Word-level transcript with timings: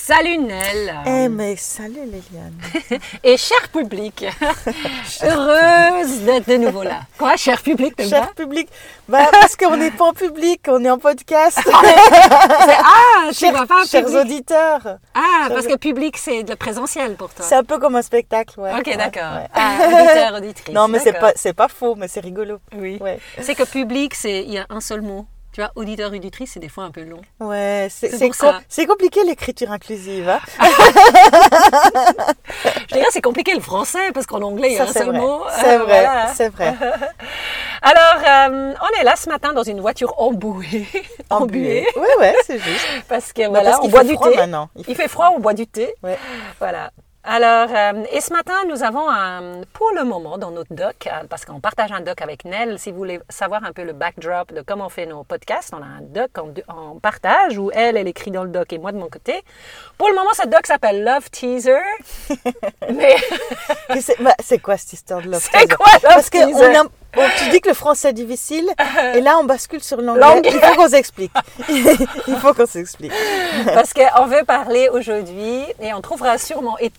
Salut 0.00 0.38
Nel 0.38 0.94
Eh 1.06 1.28
mais 1.28 1.56
salut 1.56 2.04
Liliane 2.04 2.54
Et 3.24 3.36
cher 3.36 3.68
public 3.72 4.24
Heureuse 5.22 6.20
d'être 6.20 6.48
de 6.48 6.56
nouveau 6.56 6.84
là. 6.84 7.00
Quoi, 7.18 7.36
cher 7.36 7.60
public 7.60 7.94
Cher 8.08 8.32
public, 8.34 8.68
bah, 9.08 9.26
parce 9.32 9.56
qu'on 9.56 9.76
n'est 9.76 9.90
pas 9.90 10.04
en 10.06 10.12
public, 10.12 10.60
on 10.68 10.82
est 10.84 10.90
en 10.90 10.98
podcast. 10.98 11.58
Ah, 11.66 13.28
tu 13.30 13.34
chers, 13.34 13.50
vois 13.52 13.66
pas 13.66 13.82
un 13.82 13.86
chers 13.86 14.04
public 14.04 14.20
auditeurs, 14.20 14.98
Ah, 15.14 15.48
parce 15.48 15.66
que 15.66 15.76
public 15.76 16.16
c'est 16.16 16.44
de 16.44 16.54
présentiel 16.54 17.16
pour 17.16 17.34
toi. 17.34 17.44
c'est 17.44 17.56
un 17.56 17.64
peu 17.64 17.78
comme 17.78 17.96
un 17.96 18.02
spectacle. 18.02 18.58
Ouais. 18.60 18.72
Ok, 18.78 18.86
Ouais, 18.86 18.96
d'accord. 18.96 19.34
ouais. 19.34 19.48
Ah, 19.52 19.78
auditeur, 19.84 20.34
auditrice. 20.36 20.74
Non 20.74 20.86
mais 20.88 21.00
c'est 21.00 21.12
pas, 21.12 21.32
c'est 21.34 21.52
pas 21.54 21.68
faux, 21.68 21.96
mais 21.96 22.06
c'est 22.08 22.20
rigolo. 22.20 22.60
Oui. 22.76 22.98
Ouais, 23.00 23.18
C'est 23.40 23.56
que 23.56 23.64
public, 23.64 24.14
c'est 24.14 24.42
il 24.44 24.52
y 24.52 24.58
a 24.58 24.66
un 24.70 24.80
seul 24.80 25.02
mot. 25.02 25.26
Tu 25.58 25.62
vois, 25.64 25.72
auditeur, 25.74 26.12
auditrice, 26.12 26.52
c'est 26.54 26.60
des 26.60 26.68
fois 26.68 26.84
un 26.84 26.92
peu 26.92 27.02
long. 27.02 27.20
ouais 27.40 27.88
c'est, 27.90 28.10
com- 28.38 28.86
compliqué 28.86 29.24
l'écriture 29.24 29.72
inclusive. 29.72 30.28
Hein 30.28 30.38
Je 32.88 32.94
dirais 32.94 33.06
c'est 33.10 33.20
compliqué 33.20 33.54
le 33.54 33.60
français 33.60 34.12
parce 34.14 34.24
qu'en 34.24 34.40
anglais 34.42 34.68
il 34.70 34.74
y 34.74 34.78
a 34.78 34.84
Ça, 34.86 34.90
un 34.90 34.92
seul 34.92 35.06
vrai. 35.08 35.18
mot. 35.18 35.40
C'est 35.58 35.66
Euh, 35.74 35.78
vrai, 35.78 36.02
voilà. 36.04 36.32
c'est 36.32 36.48
vrai. 36.50 36.74
Alors, 37.82 38.22
euh, 38.24 38.72
on 38.80 39.00
est 39.00 39.04
là 39.04 39.16
ce 39.16 39.28
matin 39.28 39.52
dans 39.52 39.64
une 39.64 39.80
voiture 39.80 40.14
embuée. 40.22 40.86
embuée. 41.28 41.88
Ouais, 41.96 42.16
ouais, 42.20 42.34
c'est 42.46 42.58
juste. 42.60 42.86
Parce 43.08 43.32
que 43.32 43.42
Bah, 43.42 43.48
voilà, 43.48 43.70
parce 43.70 43.78
on 43.78 43.82
qu'il 43.82 43.90
boit 43.90 44.04
du 44.04 44.14
froid 44.14 44.30
thé. 44.30 44.36
maintenant. 44.36 44.68
Il 44.76 44.84
Il 44.88 44.94
fait 44.94 45.08
froid, 45.08 45.32
on 45.34 45.40
boit 45.40 45.54
du 45.54 45.66
thé. 45.66 45.92
Ouais. 46.04 46.18
Voilà. 46.60 46.90
Alors, 47.24 47.68
euh, 47.74 48.04
et 48.12 48.20
ce 48.22 48.32
matin, 48.32 48.54
nous 48.68 48.82
avons 48.82 49.10
un, 49.10 49.60
pour 49.74 49.90
le 49.94 50.04
moment 50.04 50.38
dans 50.38 50.50
notre 50.50 50.72
doc, 50.72 51.06
euh, 51.06 51.24
parce 51.28 51.44
qu'on 51.44 51.60
partage 51.60 51.92
un 51.92 52.00
doc 52.00 52.22
avec 52.22 52.44
Nell, 52.46 52.78
si 52.78 52.90
vous 52.90 52.96
voulez 52.96 53.20
savoir 53.28 53.64
un 53.64 53.72
peu 53.72 53.82
le 53.84 53.92
backdrop 53.92 54.50
de 54.54 54.62
comment 54.62 54.86
on 54.86 54.88
fait 54.88 55.04
nos 55.04 55.24
podcasts, 55.24 55.74
on 55.74 55.82
a 55.82 55.86
un 55.86 56.00
doc 56.00 56.30
en, 56.38 56.52
en 56.74 56.98
partage 57.00 57.58
où 57.58 57.70
elle, 57.74 57.96
elle 57.98 58.08
écrit 58.08 58.30
dans 58.30 58.44
le 58.44 58.50
doc 58.50 58.72
et 58.72 58.78
moi 58.78 58.92
de 58.92 58.98
mon 58.98 59.08
côté. 59.08 59.42
Pour 59.98 60.08
le 60.08 60.14
moment, 60.14 60.30
ce 60.32 60.46
doc 60.46 60.66
s'appelle 60.66 61.04
Love 61.04 61.28
Teaser. 61.30 61.76
Mais 62.94 63.16
c'est, 64.00 64.18
bah, 64.22 64.34
c'est 64.42 64.58
quoi 64.60 64.76
cette 64.78 64.94
histoire 64.94 65.20
de 65.20 65.28
love 65.28 65.42
c'est 65.42 65.50
teaser? 65.58 65.74
quoi 65.76 65.86
Love 65.94 66.02
Parce 66.14 66.30
que 66.30 66.38
Teaser? 66.38 66.78
on 66.78 66.86
a- 66.86 66.88
bon, 67.18 67.28
tu 67.38 67.50
dis 67.50 67.60
que 67.60 67.68
le 67.68 67.74
français 67.74 68.10
est 68.10 68.14
difficile, 68.14 68.68
et 69.14 69.20
là 69.20 69.38
on 69.40 69.44
bascule 69.44 69.82
sur 69.82 70.00
l'anglais. 70.00 70.50
Il 70.52 70.60
faut 70.60 70.74
qu'on 70.76 70.88
s'explique. 70.88 71.32
Il 71.68 72.36
faut 72.36 72.54
qu'on 72.54 72.66
s'explique. 72.66 73.12
Parce 73.66 73.92
qu'on 73.92 74.26
veut 74.26 74.44
parler 74.44 74.88
aujourd'hui 74.88 75.64
et 75.80 75.92
on 75.94 76.00
trouvera 76.00 76.38
sûrement, 76.38 76.76
et, 76.78 76.90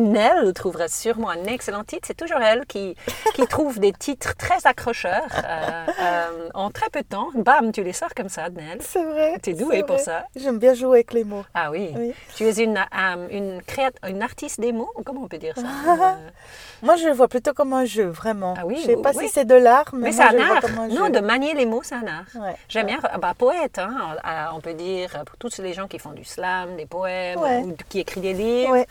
Nell 0.00 0.52
trouvera 0.54 0.88
sûrement 0.88 1.30
un 1.30 1.44
excellent 1.44 1.84
titre. 1.84 2.04
C'est 2.06 2.16
toujours 2.16 2.40
elle 2.40 2.66
qui, 2.66 2.96
qui 3.34 3.46
trouve 3.46 3.78
des 3.78 3.92
titres 3.92 4.34
très 4.36 4.66
accrocheurs 4.66 5.22
euh, 5.44 5.86
euh, 6.00 6.48
en 6.54 6.70
très 6.70 6.88
peu 6.90 7.00
de 7.00 7.06
temps. 7.06 7.28
Bam, 7.34 7.72
tu 7.72 7.82
les 7.82 7.92
sors 7.92 8.14
comme 8.14 8.28
ça, 8.28 8.48
Nell. 8.50 8.78
C'est 8.80 9.02
vrai. 9.02 9.38
T'es 9.42 9.54
douée 9.54 9.78
c'est 9.78 9.86
pour 9.86 9.98
ça. 9.98 10.24
J'aime 10.36 10.58
bien 10.58 10.74
jouer 10.74 10.98
avec 10.98 11.12
les 11.12 11.24
mots. 11.24 11.44
Ah 11.54 11.70
oui. 11.70 11.90
Oui. 11.96 12.12
Tu 12.36 12.44
es 12.44 12.62
une, 12.62 12.78
euh, 12.78 13.28
une, 13.30 13.60
une 14.08 14.22
artiste 14.22 14.60
des 14.60 14.72
mots, 14.72 14.90
comment 15.04 15.22
on 15.22 15.28
peut 15.28 15.38
dire 15.38 15.54
ça? 15.56 15.62
Euh, 15.62 16.12
Moi, 16.82 16.96
je 16.96 17.06
le 17.06 17.12
vois 17.12 17.28
plutôt 17.28 17.52
comme 17.52 17.72
un 17.72 17.84
jeu, 17.84 18.06
vraiment. 18.06 18.54
Ah 18.58 18.66
oui, 18.66 18.76
je 18.80 18.86
sais 18.86 18.96
pas 18.96 19.12
oui. 19.14 19.26
si 19.26 19.32
c'est 19.32 19.44
de 19.44 19.54
l'art, 19.56 19.86
mais, 19.92 20.04
Mais 20.10 20.12
c'est 20.12 20.22
un 20.22 20.38
art. 20.38 20.62
Non, 20.90 21.08
de 21.10 21.20
manier 21.20 21.54
les 21.54 21.66
mots, 21.66 21.82
c'est 21.82 21.94
un 21.94 22.06
art. 22.06 22.24
Ouais, 22.34 22.56
J'aime 22.68 22.86
bien, 22.86 22.98
bah, 23.20 23.34
poète, 23.36 23.78
hein, 23.78 24.16
euh, 24.26 24.44
on 24.54 24.60
peut 24.60 24.74
dire, 24.74 25.10
euh, 25.14 25.24
pour 25.24 25.36
tous 25.36 25.58
les 25.58 25.72
gens 25.72 25.86
qui 25.88 25.98
font 25.98 26.12
du 26.12 26.24
slam, 26.24 26.76
des 26.76 26.86
poèmes, 26.86 27.38
Ouais. 27.38 27.58
ou 27.58 27.76
qui 27.88 28.00
écrivent 28.00 28.22
des 28.22 28.32
livres. 28.32 28.72
Ouais. 28.72 28.86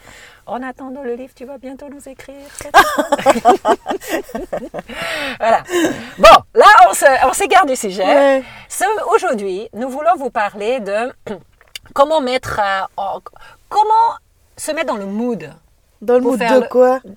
En 0.48 0.62
attendant 0.62 1.02
le 1.02 1.16
livre, 1.16 1.34
tu 1.36 1.46
vas 1.46 1.58
bientôt 1.58 1.88
nous 1.90 2.08
écrire. 2.08 2.36
voilà. 5.40 5.64
Bon, 6.20 6.28
là, 6.54 6.66
on 6.90 6.94
se- 6.94 7.28
on 7.28 7.34
s'égare 7.34 7.66
du 7.66 7.76
sujet. 7.76 8.44
Aujourd'hui, 9.14 9.68
nous 9.74 9.90
voulons 9.90 10.16
vous 10.18 10.30
parler 10.30 10.80
de 10.80 11.12
comment 11.94 12.22
mettre, 12.22 12.60
euh, 12.60 12.82
en- 12.98 13.20
comment 13.70 14.14
se 14.58 14.72
mettre 14.72 14.88
dans 14.88 14.98
le 14.98 15.06
mood. 15.08 15.52
Dans 16.02 16.16
le 16.16 16.22
mood 16.22 16.40
de 16.40 16.62
le- 16.62 16.68
quoi? 16.68 17.00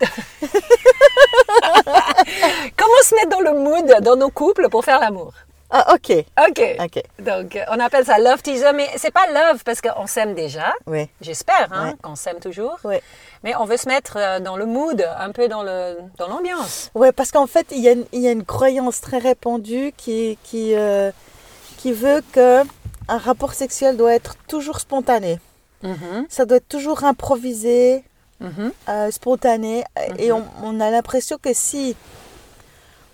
Comment 2.77 3.03
se 3.03 3.15
mettre 3.15 3.31
dans 3.31 3.41
le 3.41 3.59
mood 3.59 4.03
dans 4.03 4.17
nos 4.17 4.31
couples 4.31 4.69
pour 4.69 4.85
faire 4.85 5.01
l'amour. 5.01 5.33
Ah, 5.71 5.95
ok. 5.95 6.25
Ok. 6.49 6.63
Ok. 6.81 7.03
Donc, 7.19 7.59
on 7.71 7.79
appelle 7.79 8.07
ça 8.07 8.19
love 8.19 8.41
teaser, 8.41 8.73
mais 8.75 8.89
c'est 8.97 9.11
pas 9.11 9.27
love 9.27 9.63
parce 9.65 9.83
qu'on 9.83 10.07
s'aime 10.07 10.35
déjà. 10.35 10.73
Oui. 10.87 11.09
J'espère 11.21 11.69
hein, 11.73 11.95
qu'on 12.03 12.17
s'aime 12.17 12.41
toujours. 12.41 12.79
Ouais. 12.85 13.03
Mais 13.45 13.55
on 13.57 13.67
veut 13.67 13.77
se 13.77 13.87
mettre 13.87 14.17
euh, 14.17 14.41
dans 14.41 14.57
le 14.57 14.65
mood, 14.65 15.07
un 15.19 15.31
peu 15.31 15.47
dans 15.47 15.63
le 15.63 15.99
dans 16.17 16.27
l'ambiance. 16.29 16.91
Ouais, 16.95 17.13
parce 17.13 17.31
qu'en 17.33 17.47
fait, 17.47 17.67
il 17.71 17.81
y, 17.81 17.89
a 17.89 17.93
une, 17.93 18.07
il 18.13 18.21
y 18.21 18.29
a 18.29 18.33
une 18.33 18.45
croyance 18.47 19.03
très 19.03 19.19
répandue 19.19 19.93
qui, 19.97 20.39
qui, 20.43 20.75
euh, 20.75 21.11
qui 21.77 21.93
veut 21.93 22.23
que 22.33 22.63
un 23.09 23.19
rapport 23.19 23.53
sexuel 23.53 23.97
doit 23.99 24.15
être 24.15 24.37
toujours 24.49 24.81
spontané. 24.81 25.39
Mhm, 25.83 26.27
Ça 26.31 26.47
doit 26.47 26.57
être 26.57 26.69
toujours 26.69 27.05
improvisé, 27.05 28.05
mhm. 28.41 28.73
euh, 28.89 29.11
spontané. 29.11 29.85
Et 30.19 30.33
on, 30.33 30.45
on 30.63 30.81
a 30.81 30.91
l'impression 30.91 31.37
que 31.41 31.53
si 31.53 31.95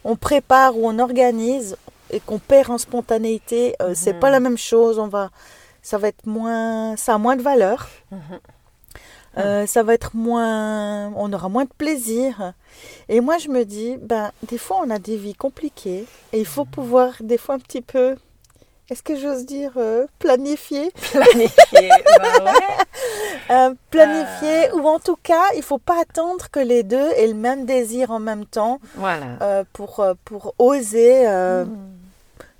on 0.04 0.16
prépare 0.16 0.76
ou 0.76 0.88
on 0.88 0.98
organise 0.98 1.76
et 2.10 2.20
qu'on 2.20 2.38
perd 2.38 2.70
en 2.70 2.78
spontanéité, 2.78 3.74
euh, 3.82 3.92
c'est 3.94 4.14
pas 4.14 4.30
la 4.30 4.40
même 4.40 4.58
chose. 4.58 4.98
On 4.98 5.08
va, 5.08 5.30
ça 5.82 5.98
va 5.98 6.08
être 6.08 6.26
moins, 6.26 6.96
ça 6.96 7.14
a 7.14 7.18
moins 7.18 7.36
de 7.36 7.42
valeur. 7.42 7.88
Euh, 9.36 9.66
ça 9.66 9.82
va 9.82 9.94
être 9.94 10.14
moins, 10.14 11.08
on 11.16 11.32
aura 11.32 11.48
moins 11.48 11.64
de 11.64 11.72
plaisir. 11.76 12.52
Et 13.08 13.20
moi, 13.20 13.38
je 13.38 13.48
me 13.48 13.64
dis, 13.64 13.96
ben, 14.00 14.30
des 14.48 14.58
fois, 14.58 14.80
on 14.84 14.90
a 14.90 15.00
des 15.00 15.16
vies 15.16 15.34
compliquées 15.34 16.06
et 16.32 16.38
il 16.38 16.46
faut 16.46 16.64
pouvoir, 16.64 17.14
des 17.20 17.36
fois, 17.36 17.56
un 17.56 17.58
petit 17.58 17.80
peu, 17.80 18.16
est-ce 18.90 19.02
que 19.02 19.16
j'ose 19.16 19.46
dire, 19.46 19.72
euh, 19.76 20.06
planifier? 20.18 20.92
Planifié. 21.12 21.88
bah 22.18 22.44
ouais. 22.44 23.50
Euh, 23.50 23.74
planifier 23.90 24.72
ou 24.72 24.86
en 24.86 24.98
tout 24.98 25.16
cas 25.22 25.42
il 25.56 25.62
faut 25.62 25.78
pas 25.78 26.00
attendre 26.00 26.46
que 26.50 26.60
les 26.60 26.82
deux 26.82 27.10
aient 27.16 27.26
le 27.26 27.34
même 27.34 27.66
désir 27.66 28.10
en 28.10 28.18
même 28.20 28.46
temps 28.46 28.80
Voilà. 28.96 29.26
euh, 29.42 29.64
pour, 29.72 30.00
euh, 30.00 30.14
pour 30.24 30.54
oser 30.58 31.26
euh, 31.28 31.64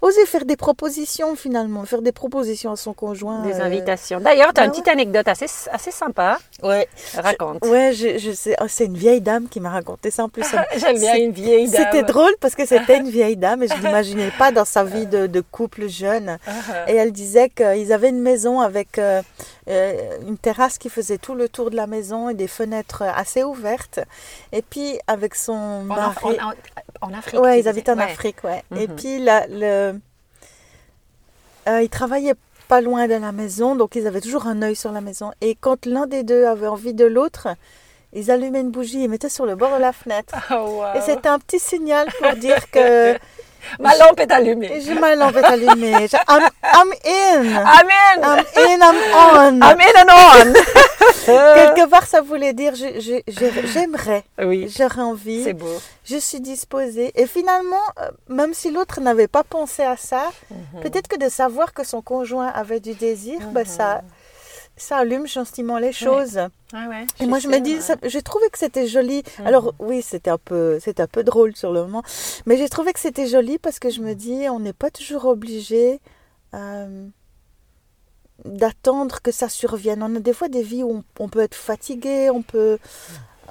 oser 0.04 0.26
faire 0.26 0.44
des 0.44 0.56
propositions 0.56 1.34
finalement 1.34 1.84
faire 1.84 2.03
des 2.03 2.12
propositions 2.12 2.72
à 2.72 2.76
son 2.76 2.92
conjoint 2.92 3.41
Des 3.42 3.54
euh. 3.60 3.65
invitations. 3.65 4.20
D'ailleurs, 4.20 4.53
tu 4.53 4.60
as 4.60 4.62
bah 4.62 4.66
une 4.66 4.70
petite 4.72 4.88
anecdote 4.88 5.26
assez, 5.28 5.47
assez 5.72 5.91
sympa. 5.91 6.38
ouais 6.62 6.87
Raconte. 7.16 7.65
ouais 7.66 7.92
je, 7.94 8.19
je 8.19 8.31
sais 8.32 8.54
oh, 8.60 8.66
c'est 8.69 8.84
une 8.87 8.97
vieille 8.97 9.20
dame 9.20 9.48
qui 9.48 9.60
m'a 9.60 9.70
raconté 9.70 10.10
ça 10.10 10.25
en 10.25 10.28
plus 10.28 10.44
J'aime 10.76 10.98
bien 10.98 11.16
une 11.16 11.32
vieille 11.32 11.69
dame. 11.70 11.84
c'était 11.93 12.03
drôle 12.03 12.34
parce 12.41 12.54
que 12.54 12.66
c'était 12.66 12.98
une 12.98 13.09
vieille 13.19 13.37
dame 13.37 13.62
et 13.62 13.69
je 13.69 13.75
l'imaginais 13.75 14.31
pas 14.38 14.53
dans 14.53 14.64
sa 14.66 14.84
vie 14.84 15.06
de, 15.06 15.26
de 15.26 15.41
couple 15.41 15.88
jeune 15.88 16.38
Uh-huh. 16.47 16.91
Et 16.93 16.94
elle 16.97 17.12
disait 17.12 17.48
qu'ils 17.48 17.93
avaient 17.93 18.10
une 18.10 18.20
maison 18.20 18.60
avec 18.60 18.98
euh, 18.98 19.22
une 19.66 20.36
terrasse 20.38 20.78
qui 20.78 20.91
faisait 20.91 21.19
tout 21.19 21.34
le 21.34 21.48
tour 21.48 21.70
de 21.70 21.76
la 21.76 21.86
maison 21.86 22.28
et 22.28 22.34
des 22.34 22.48
fenêtres 22.48 23.02
assez 23.02 23.42
ouvertes. 23.42 24.00
Et 24.52 24.62
puis 24.62 24.98
avec 25.06 25.34
son 25.34 25.52
En, 25.54 25.82
mari... 25.84 26.38
en- 26.41 26.50
en- 26.50 26.52
en 27.10 27.14
Afrique. 27.14 27.41
ouais, 27.41 27.60
ils 27.60 27.69
habitaient 27.69 27.92
en. 27.92 27.97
Ouais. 27.98 28.04
Afrique, 28.04 28.44
ouais. 28.44 28.62
Et 28.76 28.86
Mhm. 28.88 28.97
puis 28.97 29.19
là, 29.20 29.47
le... 29.48 29.98
euh, 31.69 31.82
ils 31.82 31.88
travaillaient 31.88 32.34
pas 32.69 32.80
loin 32.80 33.06
de 33.08 33.14
la 33.14 33.32
maison, 33.32 33.75
donc 33.76 33.94
ils 33.94 34.06
avaient 34.06 34.20
toujours 34.20 34.47
un 34.47 34.62
œil 34.62 34.76
sur 34.76 34.92
la 34.92 35.00
maison. 35.00 35.32
Et 35.41 35.54
quand 35.54 35.86
l'un 35.86 36.06
des 36.06 36.22
deux 36.22 36.46
avait 36.46 36.66
envie 36.66 36.94
de 36.94 37.04
l'autre, 37.04 37.48
ils 38.12 38.31
allumaient 38.31 38.60
une 38.60 38.70
bougie 38.70 39.02
et 39.04 39.08
mettaient 39.08 39.28
sur 39.28 39.44
le 39.46 39.54
bord 39.54 39.75
de 39.76 39.81
la 39.81 39.92
fenêtre. 39.92 40.34
Oh, 40.50 40.81
wow. 40.81 40.94
Et 40.96 41.00
c'était 41.00 41.28
un 41.28 41.38
petit 41.38 41.58
signal 41.58 42.08
pour 42.20 42.32
dire 42.36 42.70
que 42.70 43.14
Ma 43.80 43.94
lampe 43.97 44.20
est 44.20 44.30
allumée. 44.32 44.80
j'ai 44.80 44.94
ma 44.94 45.14
lampe 45.14 45.36
est 45.36 45.44
allumée. 45.44 46.06
I'm, 46.28 46.48
I'm 46.62 46.92
in. 47.04 47.56
Amen. 47.56 48.22
I'm 48.22 48.44
in, 48.56 48.80
I'm 48.82 48.97
on. 49.14 49.62
Amen 49.62 49.94
and 49.97 50.10
on. 50.10 50.52
Quelque 51.25 51.88
part, 51.91 52.06
ça 52.06 52.20
voulait 52.20 52.52
dire 52.52 52.75
j'aimerais, 52.76 54.25
oui, 54.42 54.72
j'aurais 54.76 55.00
envie, 55.02 55.44
c'est 55.44 55.52
beau. 55.54 55.66
je 56.04 56.16
suis 56.16 56.41
disposée. 56.41 57.12
Et 57.14 57.26
finalement, 57.26 57.76
euh, 58.00 58.10
même 58.28 58.52
si 58.54 58.70
l'autre 58.70 59.00
n'avait 59.00 59.28
pas 59.28 59.42
pensé 59.42 59.82
à 59.82 59.96
ça, 59.96 60.31
Mhm. 60.50 60.81
peut-être 60.82 61.08
que 61.08 61.16
de 61.16 61.28
savoir 61.28 61.72
que 61.72 61.84
son 61.84 62.02
conjoint 62.02 62.48
avait 62.48 62.81
du 62.81 62.94
désir, 62.94 63.38
ben, 63.52 63.64
ça, 63.64 64.02
ça 64.76 64.98
allume 64.98 65.26
gentiment 65.26 65.78
les 65.78 65.92
choses. 65.92 66.38
Ah 66.72 66.88
ouais, 66.88 67.06
Et 67.20 67.26
moi, 67.26 67.38
je 67.38 67.49
me 67.49 67.60
dis, 67.60 67.76
j'ai 68.02 68.22
trouvé 68.22 68.46
que 68.50 68.58
c'était 68.58 68.87
joli. 68.88 69.22
Alors, 69.44 69.72
oui, 69.78 70.02
c'était 70.02 70.31
un 70.31 70.38
peu, 70.38 70.78
un 70.99 71.06
peu 71.06 71.22
drôle 71.22 71.54
sur 71.54 71.72
le 71.72 71.82
moment, 71.82 72.02
mais 72.46 72.56
j'ai 72.56 72.69
trouvé 72.69 72.93
que 72.93 73.00
c'était 73.00 73.26
joli 73.28 73.58
parce 73.58 73.78
que 73.78 73.90
je 73.90 74.00
me 74.00 74.14
dis, 74.14 74.49
on 74.50 74.58
n'est 74.60 74.72
pas 74.72 74.90
toujours 74.90 75.26
obligé 75.26 76.00
euh, 76.54 77.06
d'attendre 78.44 79.20
que 79.22 79.31
ça 79.31 79.49
survienne. 79.49 80.02
On 80.02 80.16
a 80.16 80.20
des 80.20 80.32
fois 80.32 80.49
des 80.49 80.62
vies 80.62 80.82
où 80.82 80.90
on, 80.96 81.04
on 81.25 81.28
peut 81.28 81.40
être 81.40 81.54
fatigué, 81.54 82.31
on 82.31 82.43
peut, 82.43 82.78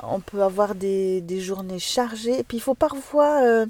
on 0.03 0.19
peut 0.19 0.44
avoir 0.44 0.75
des, 0.75 1.21
des 1.21 1.39
journées 1.39 1.80
chargées, 1.80 2.39
et 2.39 2.44
puis 2.44 2.57
il 2.57 2.62
faut 2.62 2.75
parfois 2.75 3.42
euh, 3.44 3.65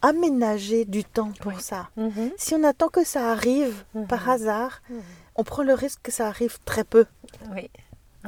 aménager 0.00 0.84
du 0.84 1.04
temps 1.04 1.32
pour 1.40 1.60
ça. 1.60 1.90
Mhm. 1.96 2.32
Si 2.38 2.54
on 2.54 2.64
attend 2.64 2.88
que 2.88 3.04
ça 3.04 3.30
arrive 3.30 3.84
par 4.08 4.28
hasard, 4.30 4.80
Mhm. 4.88 5.00
On 5.36 5.44
prend 5.44 5.62
le 5.62 5.74
risque 5.74 6.00
que 6.02 6.12
ça 6.12 6.26
arrive 6.28 6.58
très 6.64 6.84
peu. 6.84 7.06
Oui, 7.54 7.70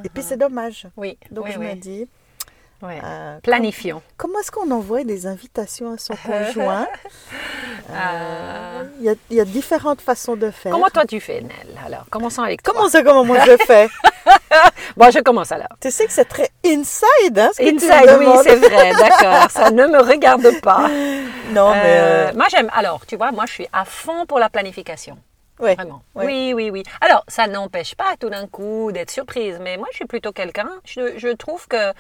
Et 0.04 0.08
puis 0.08 0.22
c'est 0.22 0.36
dommage. 0.36 0.86
oui. 0.96 1.18
Donc 1.30 1.46
oui, 1.46 1.52
je 1.52 1.58
oui. 1.58 1.66
me 1.66 1.74
dis, 1.74 2.08
Ouais. 2.82 3.00
euh, 3.02 3.38
Planifions. 3.40 4.02
comment 4.18 4.40
est-ce 4.40 4.50
qu'on 4.50 4.70
envoie 4.70 5.04
des 5.04 5.26
invitations 5.26 5.92
à 5.94 5.98
son 5.98 6.14
conjoint 6.26 6.86
Euh, 7.90 8.84
Il 8.98 9.04
y, 9.04 9.08
a, 9.08 9.14
il 9.30 9.36
y 9.36 9.40
a 9.40 9.44
différentes 9.44 10.00
façons 10.00 10.36
de 10.36 10.50
faire. 10.50 10.72
Comment 10.72 10.88
toi 10.88 11.04
tu 11.06 11.20
fais, 11.20 11.40
Nell 11.40 11.78
Alors, 11.86 12.04
commençons 12.10 12.42
avec 12.42 12.62
toi? 12.62 12.72
Comment 12.74 12.88
ça, 12.88 13.02
comment 13.02 13.24
moi 13.24 13.38
je 13.46 13.56
fais? 13.64 13.88
Bon, 14.96 15.10
je 15.10 15.18
commence 15.20 15.50
alors. 15.52 15.68
Tu 15.80 15.90
sais 15.90 16.06
que 16.06 16.12
c'est 16.12 16.24
très 16.24 16.48
inside, 16.64 17.38
hein, 17.38 17.50
ce 17.52 17.58
que 17.62 17.68
tu 17.68 17.74
me 17.74 17.92
Inside, 17.92 18.16
oui, 18.20 18.26
c'est 18.42 18.56
vrai, 18.56 18.92
d'accord. 18.92 19.50
Ça 19.50 19.70
ne 19.70 19.86
me 19.86 20.00
regarde 20.00 20.60
pas. 20.62 20.88
Non, 21.52 21.70
mais... 21.74 21.82
Euh, 21.84 22.32
Moi, 22.34 22.46
j'aime. 22.50 22.70
Alors, 22.74 23.04
tu 23.06 23.16
vois, 23.16 23.30
moi, 23.32 23.44
je 23.46 23.52
suis 23.52 23.66
à 23.72 23.84
fond 23.84 24.24
pour 24.26 24.38
la 24.38 24.48
planification. 24.48 25.18
Ouais. 25.60 25.74
Vraiment. 25.74 26.02
Ouais. 26.14 26.26
Oui, 26.26 26.52
oui, 26.54 26.70
oui. 26.70 26.82
Alors, 27.00 27.24
ça 27.28 27.46
n'empêche 27.46 27.94
pas 27.94 28.16
tout 28.18 28.30
d'un 28.30 28.46
coup 28.46 28.90
d'être 28.92 29.10
surprise, 29.10 29.58
mais 29.60 29.76
moi, 29.76 29.86
je 29.92 29.96
suis 29.96 30.06
plutôt 30.06 30.32
quelqu'un. 30.32 30.70
Je, 30.84 31.18
je 31.18 31.28
trouve 31.28 31.66
que 31.68 31.92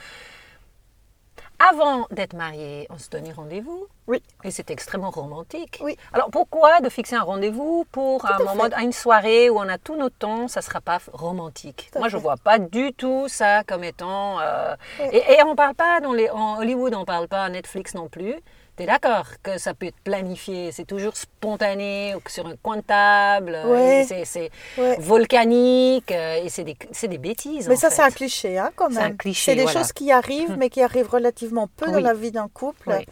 avant 1.60 2.06
d'être 2.10 2.34
marié, 2.34 2.86
on 2.90 2.98
se 2.98 3.08
donnait 3.08 3.32
rendez-vous. 3.32 3.86
Oui. 4.08 4.20
Et 4.42 4.50
c'est 4.50 4.70
extrêmement 4.70 5.10
romantique. 5.10 5.78
Oui. 5.82 5.96
Alors, 6.12 6.28
pourquoi 6.30 6.80
de 6.80 6.88
fixer 6.88 7.14
un 7.14 7.22
rendez-vous 7.22 7.86
pour 7.92 8.26
un 8.26 8.36
à 8.36 8.38
moment, 8.42 8.64
à 8.72 8.82
une 8.82 8.92
soirée 8.92 9.48
où 9.50 9.58
on 9.58 9.68
a 9.68 9.78
tout 9.78 9.94
notre 9.96 10.16
temps, 10.16 10.48
ça 10.48 10.60
ne 10.60 10.64
sera 10.64 10.80
pas 10.80 10.98
romantique? 11.12 11.88
Tout 11.92 11.98
à 11.98 12.00
Moi, 12.00 12.08
je 12.08 12.16
fait. 12.16 12.22
vois 12.22 12.36
pas 12.36 12.58
du 12.58 12.92
tout 12.92 13.28
ça 13.28 13.62
comme 13.64 13.84
étant. 13.84 14.40
euh, 14.40 14.74
Oui. 15.00 15.06
Et, 15.12 15.34
et 15.34 15.42
on 15.44 15.54
parle 15.54 15.74
pas 15.74 16.00
dans 16.00 16.12
les, 16.12 16.28
en 16.28 16.58
Hollywood, 16.58 16.92
on 16.94 17.04
parle 17.04 17.28
pas, 17.28 17.48
Netflix 17.48 17.94
non 17.94 18.08
plus. 18.08 18.34
Tu 18.76 18.82
es 18.82 18.86
d'accord 18.86 19.26
que 19.42 19.56
ça 19.56 19.72
peut 19.72 19.86
être 19.86 20.00
planifié, 20.02 20.72
c'est 20.72 20.84
toujours 20.84 21.16
spontané, 21.16 22.14
ou 22.16 22.20
que 22.20 22.30
sur 22.30 22.46
un 22.48 22.56
coin 22.60 22.78
de 22.78 22.82
table, 22.82 23.52
euh, 23.54 23.66
Ouais. 23.72 24.04
c'est 24.08 24.24
c'est 24.24 24.50
Ouais. 24.76 24.96
volcanique, 24.98 26.10
euh, 26.10 26.42
et 26.42 26.48
c'est 26.48 26.64
des, 26.64 26.76
c'est 26.90 27.06
des 27.08 27.18
bêtises. 27.18 27.68
Mais 27.68 27.74
en 27.74 27.78
ça, 27.78 27.90
c'est 27.90 28.02
un 28.02 28.10
cliché, 28.10 28.58
hein, 28.58 28.72
quand 28.74 28.88
C'est 28.90 28.98
même. 29.00 29.12
un 29.12 29.16
cliché, 29.16 29.52
C'est 29.52 29.56
des 29.56 29.62
voilà. 29.62 29.78
choses 29.80 29.92
qui 29.92 30.10
arrivent, 30.10 30.56
mais 30.58 30.70
qui 30.70 30.82
arrivent 30.82 31.08
relativement 31.08 31.68
peu 31.76 31.86
dans 31.90 32.00
la 32.00 32.14
vie 32.14 32.32
d'un 32.32 32.48
couple. 32.48 32.90
Oui. 32.98 33.06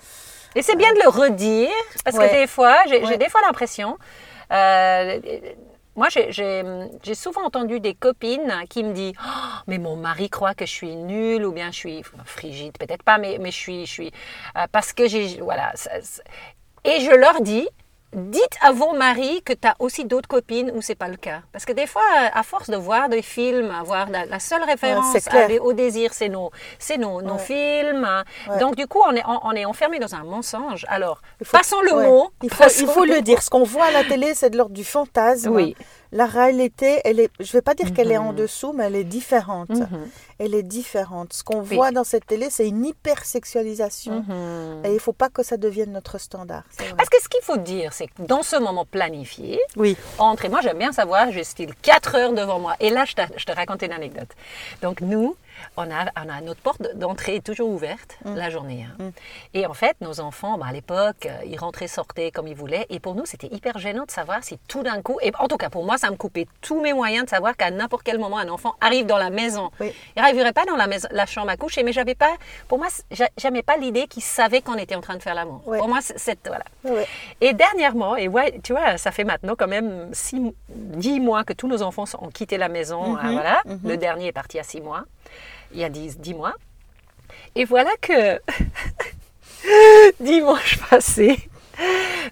Et 0.56 0.62
c'est 0.62 0.76
bien 0.76 0.92
de 0.92 0.98
le 1.02 1.08
redire, 1.08 1.70
parce 2.04 2.16
Ouais. 2.16 2.28
que 2.28 2.34
des 2.34 2.46
fois, 2.48 2.76
j'ai 2.88 3.16
des 3.16 3.28
fois 3.28 3.40
l'impression. 3.46 3.96
euh, 4.50 5.18
moi, 5.96 6.08
j'ai- 6.10 7.14
souvent 7.14 7.44
entendu 7.44 7.80
des 7.80 7.94
copines 7.94 8.52
qui 8.70 8.82
me 8.82 8.92
disent 8.92 9.12
Oh, 9.22 9.28
Mais 9.66 9.78
mon 9.78 9.96
mari 9.96 10.30
croit 10.30 10.54
que 10.54 10.64
je 10.66 10.70
suis 10.70 10.96
nulle, 10.96 11.44
ou 11.44 11.52
bien 11.52 11.70
je 11.70 11.76
suis 11.76 12.02
frigide, 12.24 12.76
peut-être 12.78 13.02
pas, 13.02 13.18
mais, 13.18 13.38
je 13.44 13.50
suis. 13.50 13.86
Je 13.86 13.90
suis 13.92 14.12
euh, 14.56 14.66
parce 14.72 14.92
que 14.92 15.06
j'ai. 15.08 15.40
Voilà. 15.40 15.72
et 16.84 17.00
je 17.00 17.10
leur 17.10 17.40
dis 17.42 17.68
Dites 18.14 18.56
à 18.60 18.72
vos 18.72 18.92
maris 18.92 19.42
que 19.42 19.54
tu 19.54 19.66
as 19.66 19.74
aussi 19.78 20.04
d'autres 20.04 20.28
copines 20.28 20.70
où 20.74 20.82
c'est 20.82 20.94
pas 20.94 21.08
le 21.08 21.16
cas. 21.16 21.40
Parce 21.50 21.64
que 21.64 21.72
des 21.72 21.86
fois, 21.86 22.02
à 22.34 22.42
force 22.42 22.68
de 22.68 22.76
voir 22.76 23.08
des 23.08 23.22
films, 23.22 23.70
avoir 23.70 24.10
la, 24.10 24.26
la 24.26 24.38
seule 24.38 24.62
référence 24.64 25.12
à- 25.58 25.62
au 25.62 25.72
désir, 25.72 26.12
c'est 26.12 26.28
nos, 26.28 26.50
c'est 26.78 26.98
nos, 26.98 27.22
nos 27.22 27.38
films. 27.38 28.06
Ouais. 28.50 28.58
Donc 28.58 28.76
du 28.76 28.86
coup, 28.86 29.00
on 29.06 29.12
est, 29.14 29.22
on, 29.26 29.40
on 29.46 29.52
est 29.52 29.64
enfermé 29.64 29.98
dans 29.98 30.14
un 30.14 30.24
mensonge. 30.24 30.84
Alors, 30.88 31.22
faut- 31.42 31.56
passons 31.56 31.80
le 31.80 31.94
mot. 32.06 32.30
Il 32.42 32.50
faut, 32.52 32.64
il 32.82 32.86
faut 32.86 33.04
le 33.06 33.22
dire. 33.22 33.42
Ce 33.42 33.48
qu'on 33.48 33.62
voit 33.64 33.86
à 33.86 33.90
la 33.92 34.04
télé, 34.04 34.34
c'est 34.34 34.50
de 34.50 34.58
l'ordre 34.58 34.74
du 34.74 34.84
fantasme. 34.84 35.48
Oui. 35.50 35.74
La 36.14 36.26
réalité, 36.26 37.00
elle 37.04 37.20
est, 37.20 37.30
je 37.40 37.44
ne 37.48 37.52
vais 37.52 37.62
pas 37.62 37.74
dire 37.74 37.92
qu'elle 37.94 38.10
est 38.12 38.18
en 38.18 38.32
Mhm. 38.32 38.36
dessous, 38.36 38.72
mais 38.74 38.84
elle 38.84 38.96
est 38.96 39.04
différente. 39.04 39.70
Mhm. 39.70 40.08
Elle 40.38 40.54
est 40.54 40.62
différente. 40.62 41.32
Ce 41.32 41.42
qu'on 41.42 41.62
Oui. 41.62 41.74
voit 41.76 41.90
dans 41.90 42.04
cette 42.04 42.26
télé, 42.26 42.48
c'est 42.50 42.68
une 42.68 42.84
hypersexualisation. 42.84 44.24
Mhm. 44.28 44.82
Et 44.84 44.88
il 44.88 44.94
ne 44.94 44.98
faut 44.98 45.12
pas 45.14 45.28
que 45.30 45.42
ça 45.42 45.56
devienne 45.56 45.92
notre 45.92 46.18
standard. 46.18 46.64
Parce 46.96 47.08
que 47.08 47.20
ce 47.22 47.28
qu'il 47.28 47.42
faut 47.42 47.56
dire, 47.56 47.92
c'est 47.92 48.06
que 48.08 48.22
dans 48.22 48.42
ce 48.42 48.56
moment 48.56 48.84
planifié, 48.84 49.58
Oui. 49.76 49.96
entre, 50.18 50.44
et 50.44 50.48
moi 50.48 50.60
j'aime 50.62 50.78
bien 50.78 50.92
savoir, 50.92 51.30
j'ai 51.30 51.44
style 51.44 51.74
4 51.80 52.14
heures 52.14 52.32
devant 52.32 52.58
moi. 52.58 52.74
Et 52.80 52.90
là, 52.90 53.04
je, 53.04 53.14
te- 53.14 53.22
je 53.38 53.44
te 53.44 53.52
raconte 53.52 53.82
une 53.82 53.92
anecdote. 53.92 54.28
Donc 54.82 55.00
nous, 55.00 55.34
on 55.76 55.90
a, 55.90 56.04
on 56.16 56.28
a 56.28 56.40
notre 56.40 56.60
porte 56.60 56.82
d'entrée 56.96 57.40
toujours 57.40 57.68
ouverte 57.70 58.16
Mm. 58.24 58.34
la 58.36 58.50
journée. 58.50 58.86
hein. 59.00 59.10
Et 59.54 59.66
en 59.66 59.74
fait, 59.74 59.96
nos 60.00 60.20
enfants, 60.20 60.58
bah, 60.58 60.66
à 60.68 60.72
l'époque, 60.72 61.26
euh, 61.26 61.38
ils 61.46 61.58
rentraient, 61.58 61.88
sortaient 61.88 62.30
comme 62.30 62.46
ils 62.46 62.54
voulaient. 62.54 62.86
Et 62.90 63.00
pour 63.00 63.14
nous, 63.14 63.26
c'était 63.26 63.48
hyper 63.48 63.78
gênant 63.78 64.04
de 64.04 64.10
savoir 64.10 64.42
si 64.44 64.58
tout 64.68 64.82
d'un 64.82 65.02
coup, 65.02 65.18
et 65.22 65.32
en 65.38 65.48
tout 65.48 65.56
cas 65.56 65.70
pour 65.70 65.84
moi, 65.84 65.98
ça 65.98 66.10
me 66.10 66.16
coupait 66.16 66.46
tous 66.60 66.80
mes 66.80 66.92
moyens 66.92 67.24
de 67.24 67.30
savoir 67.30 67.56
qu'à 67.56 67.70
n'importe 67.70 68.02
quel 68.04 68.18
moment, 68.18 68.38
un 68.38 68.48
enfant 68.48 68.74
arrive 68.80 69.06
dans 69.06 69.18
la 69.18 69.30
maison. 69.30 69.70
Oui. 69.80 69.92
Il 70.16 70.22
n'arriverait 70.22 70.52
pas 70.52 70.64
dans 70.64 70.76
la, 70.76 70.86
maison, 70.86 71.08
la 71.10 71.26
chambre 71.26 71.50
à 71.50 71.56
coucher, 71.56 71.82
mais 71.82 71.92
j'avais 71.92 72.14
pas, 72.14 72.32
pour 72.68 72.78
moi, 72.78 72.88
j'a- 73.10 73.28
j'aimais 73.36 73.62
pas 73.62 73.76
l'idée 73.76 74.06
qu'ils 74.06 74.22
savaient 74.22 74.60
qu'on 74.62 74.76
était 74.76 74.94
en 74.94 75.00
train 75.00 75.16
de 75.16 75.22
faire 75.22 75.34
l'amour. 75.34 75.62
Pour 75.64 75.88
moi, 75.88 75.98
c'est- 76.00 76.38
voilà. 76.46 76.64
Et 77.40 77.52
dernièrement, 77.52 78.16
et 78.16 78.28
ouais, 78.28 78.58
tu 78.62 78.72
vois, 78.72 78.96
ça 78.98 79.10
fait 79.12 79.24
maintenant 79.24 79.54
quand 79.56 79.68
même 79.68 80.08
six, 80.12 80.40
dix 80.68 81.20
mois 81.20 81.44
que 81.44 81.52
tous 81.52 81.68
nos 81.68 81.82
enfants 81.82 82.04
ont 82.20 82.28
quitté 82.30 82.56
la 82.58 82.68
maison. 82.68 83.16
hein, 83.16 83.32
voilà. 83.32 83.62
Le 83.84 83.96
dernier 83.96 84.28
est 84.28 84.32
parti 84.32 84.58
à 84.58 84.62
six 84.62 84.80
mois, 84.80 85.04
il 85.73 85.81
y 85.81 85.84
a 85.84 85.88
dix, 85.88 86.19
dix 86.19 86.34
mois. 86.34 86.55
Et 87.55 87.64
voilà 87.64 87.90
que 88.00 88.40
dimanche 90.20 90.79
passé, 90.90 91.38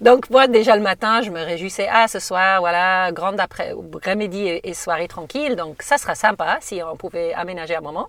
donc 0.01 0.31
moi 0.31 0.47
déjà 0.47 0.77
le 0.77 0.83
matin, 0.83 1.23
je 1.23 1.31
me 1.31 1.43
réjouissais, 1.43 1.89
ah 1.91 2.09
ce 2.09 2.19
soir, 2.19 2.61
voilà, 2.61 3.11
grande 3.13 3.41
après, 3.41 3.75
après-midi 3.95 4.47
et, 4.47 4.69
et 4.69 4.75
soirée 4.75 5.09
tranquille, 5.09 5.57
donc 5.57 5.83
ça 5.83 5.99
sera 5.99 6.15
sympa 6.15 6.59
si 6.61 6.81
on 6.83 6.97
pouvait 6.97 7.33
aménager 7.35 7.75
un 7.77 7.81
moment. 7.81 8.09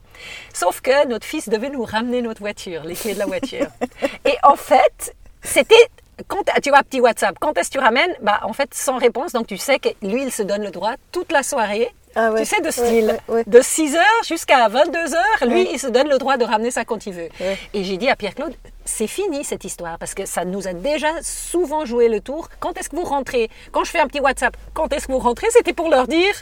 Sauf 0.54 0.82
que 0.82 1.08
notre 1.08 1.26
fils 1.26 1.50
devait 1.50 1.70
nous 1.70 1.84
ramener 1.84 2.22
notre 2.22 2.42
voiture, 2.42 2.84
les 2.84 2.96
clés 2.96 3.14
de 3.14 3.20
la 3.20 3.26
voiture. 3.26 3.68
et 4.26 4.36
en 4.44 4.56
fait, 4.56 5.16
c'était 5.42 5.90
quand, 6.28 6.44
tu 6.62 6.70
vois, 6.70 6.84
petit 6.84 7.02
WhatsApp, 7.02 7.36
quand 7.40 7.58
est-ce 7.58 7.70
que 7.70 7.78
tu 7.78 7.84
ramènes? 7.84 8.14
Bah, 8.22 8.42
en 8.44 8.54
fait, 8.54 8.74
sans 8.74 8.98
réponse, 8.98 9.34
donc 9.34 9.48
tu 9.48 9.58
sais 9.58 9.80
que 9.80 9.90
lui, 10.02 10.24
il 10.24 10.32
se 10.32 10.44
donne 10.44 10.64
le 10.64 10.72
droit 10.72 10.94
toute 11.12 11.32
la 11.32 11.44
soirée. 11.44 11.94
Ah 12.16 12.32
ouais. 12.32 12.42
Tu 12.42 12.46
sais, 12.46 12.62
de 12.62 12.72
style, 12.72 13.18
ouais, 13.30 13.36
ouais. 13.36 13.44
de 13.48 13.60
6h 13.60 13.98
jusqu'à 14.28 14.68
22h, 14.68 15.48
lui, 15.48 15.68
il 15.72 15.80
se 15.80 15.88
donne 15.88 16.10
le 16.10 16.18
droit 16.18 16.38
de 16.38 16.44
ramener 16.44 16.72
ça 16.72 16.84
quand 16.86 17.06
il 17.06 17.14
veut. 17.14 17.30
Et 17.74 17.84
j'ai 17.84 17.98
dit 17.98 18.10
à 18.10 18.16
Pierre-Claude, 18.16 18.54
c'est 18.86 19.08
fini 19.08 19.44
cette 19.46 19.64
histoire, 19.64 19.98
parce 19.98 20.14
que 20.14 20.26
ça 20.26 20.44
nous 20.44 20.68
a 20.68 20.74
déjà 20.74 21.08
souvent 21.22 21.86
joué 21.86 22.10
le 22.10 22.20
tour. 22.20 22.50
Quand 22.60 22.78
est-ce 22.78 22.90
que 22.90 22.96
vous 22.96 23.04
rentrez? 23.06 23.50
Quand 23.72 23.84
je 23.86 23.92
fais 23.92 24.00
un 24.00 24.08
petit 24.08 24.20
WhatsApp, 24.20 24.58
quand 24.74 24.92
est-ce 24.94 25.08
que 25.08 25.12
vous 25.14 25.20
rentrez? 25.20 25.48
C'était 25.52 25.74
pour 25.74 25.90
leur 25.90 26.08
dire, 26.08 26.34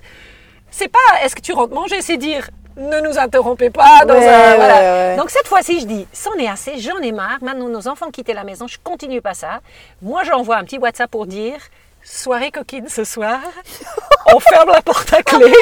c'est 0.72 0.88
pas 0.88 1.00
est-ce 1.24 1.36
que 1.36 1.42
tu 1.42 1.54
rentres 1.54 1.74
manger, 1.74 2.02
c'est 2.02 2.18
dire 2.18 2.50
ne 2.78 3.02
nous 3.02 3.18
interrompez 3.20 3.70
pas 3.72 4.06
dans 4.06 4.14
Ouais, 4.14 4.26
un. 4.28 4.56
voilà. 4.56 4.80
ouais. 5.12 5.16
Donc 5.18 5.30
cette 5.32 5.48
fois-ci, 5.48 5.82
je 5.82 5.86
dis, 5.86 6.08
c'en 6.14 6.34
est 6.36 6.48
assez, 6.48 6.80
j'en 6.80 6.98
ai 7.00 7.12
marre. 7.12 7.40
Maintenant, 7.42 7.68
nos 7.68 7.88
enfants 7.90 8.10
quitté 8.10 8.32
la 8.34 8.46
maison, 8.46 8.68
je 8.68 8.78
continue 8.82 9.22
pas 9.22 9.34
ça. 9.34 9.60
Moi, 10.02 10.24
j'envoie 10.24 10.56
un 10.58 10.64
petit 10.64 10.78
WhatsApp 10.78 11.12
pour 11.12 11.26
dire, 11.28 11.58
soirée 12.04 12.52
coquine 12.52 12.88
ce 12.90 13.04
soir, 13.04 13.40
on 14.34 14.40
ferme 14.40 14.70
la 14.72 14.82
porte 14.82 15.14
à 15.14 15.22
clé. 15.24 15.54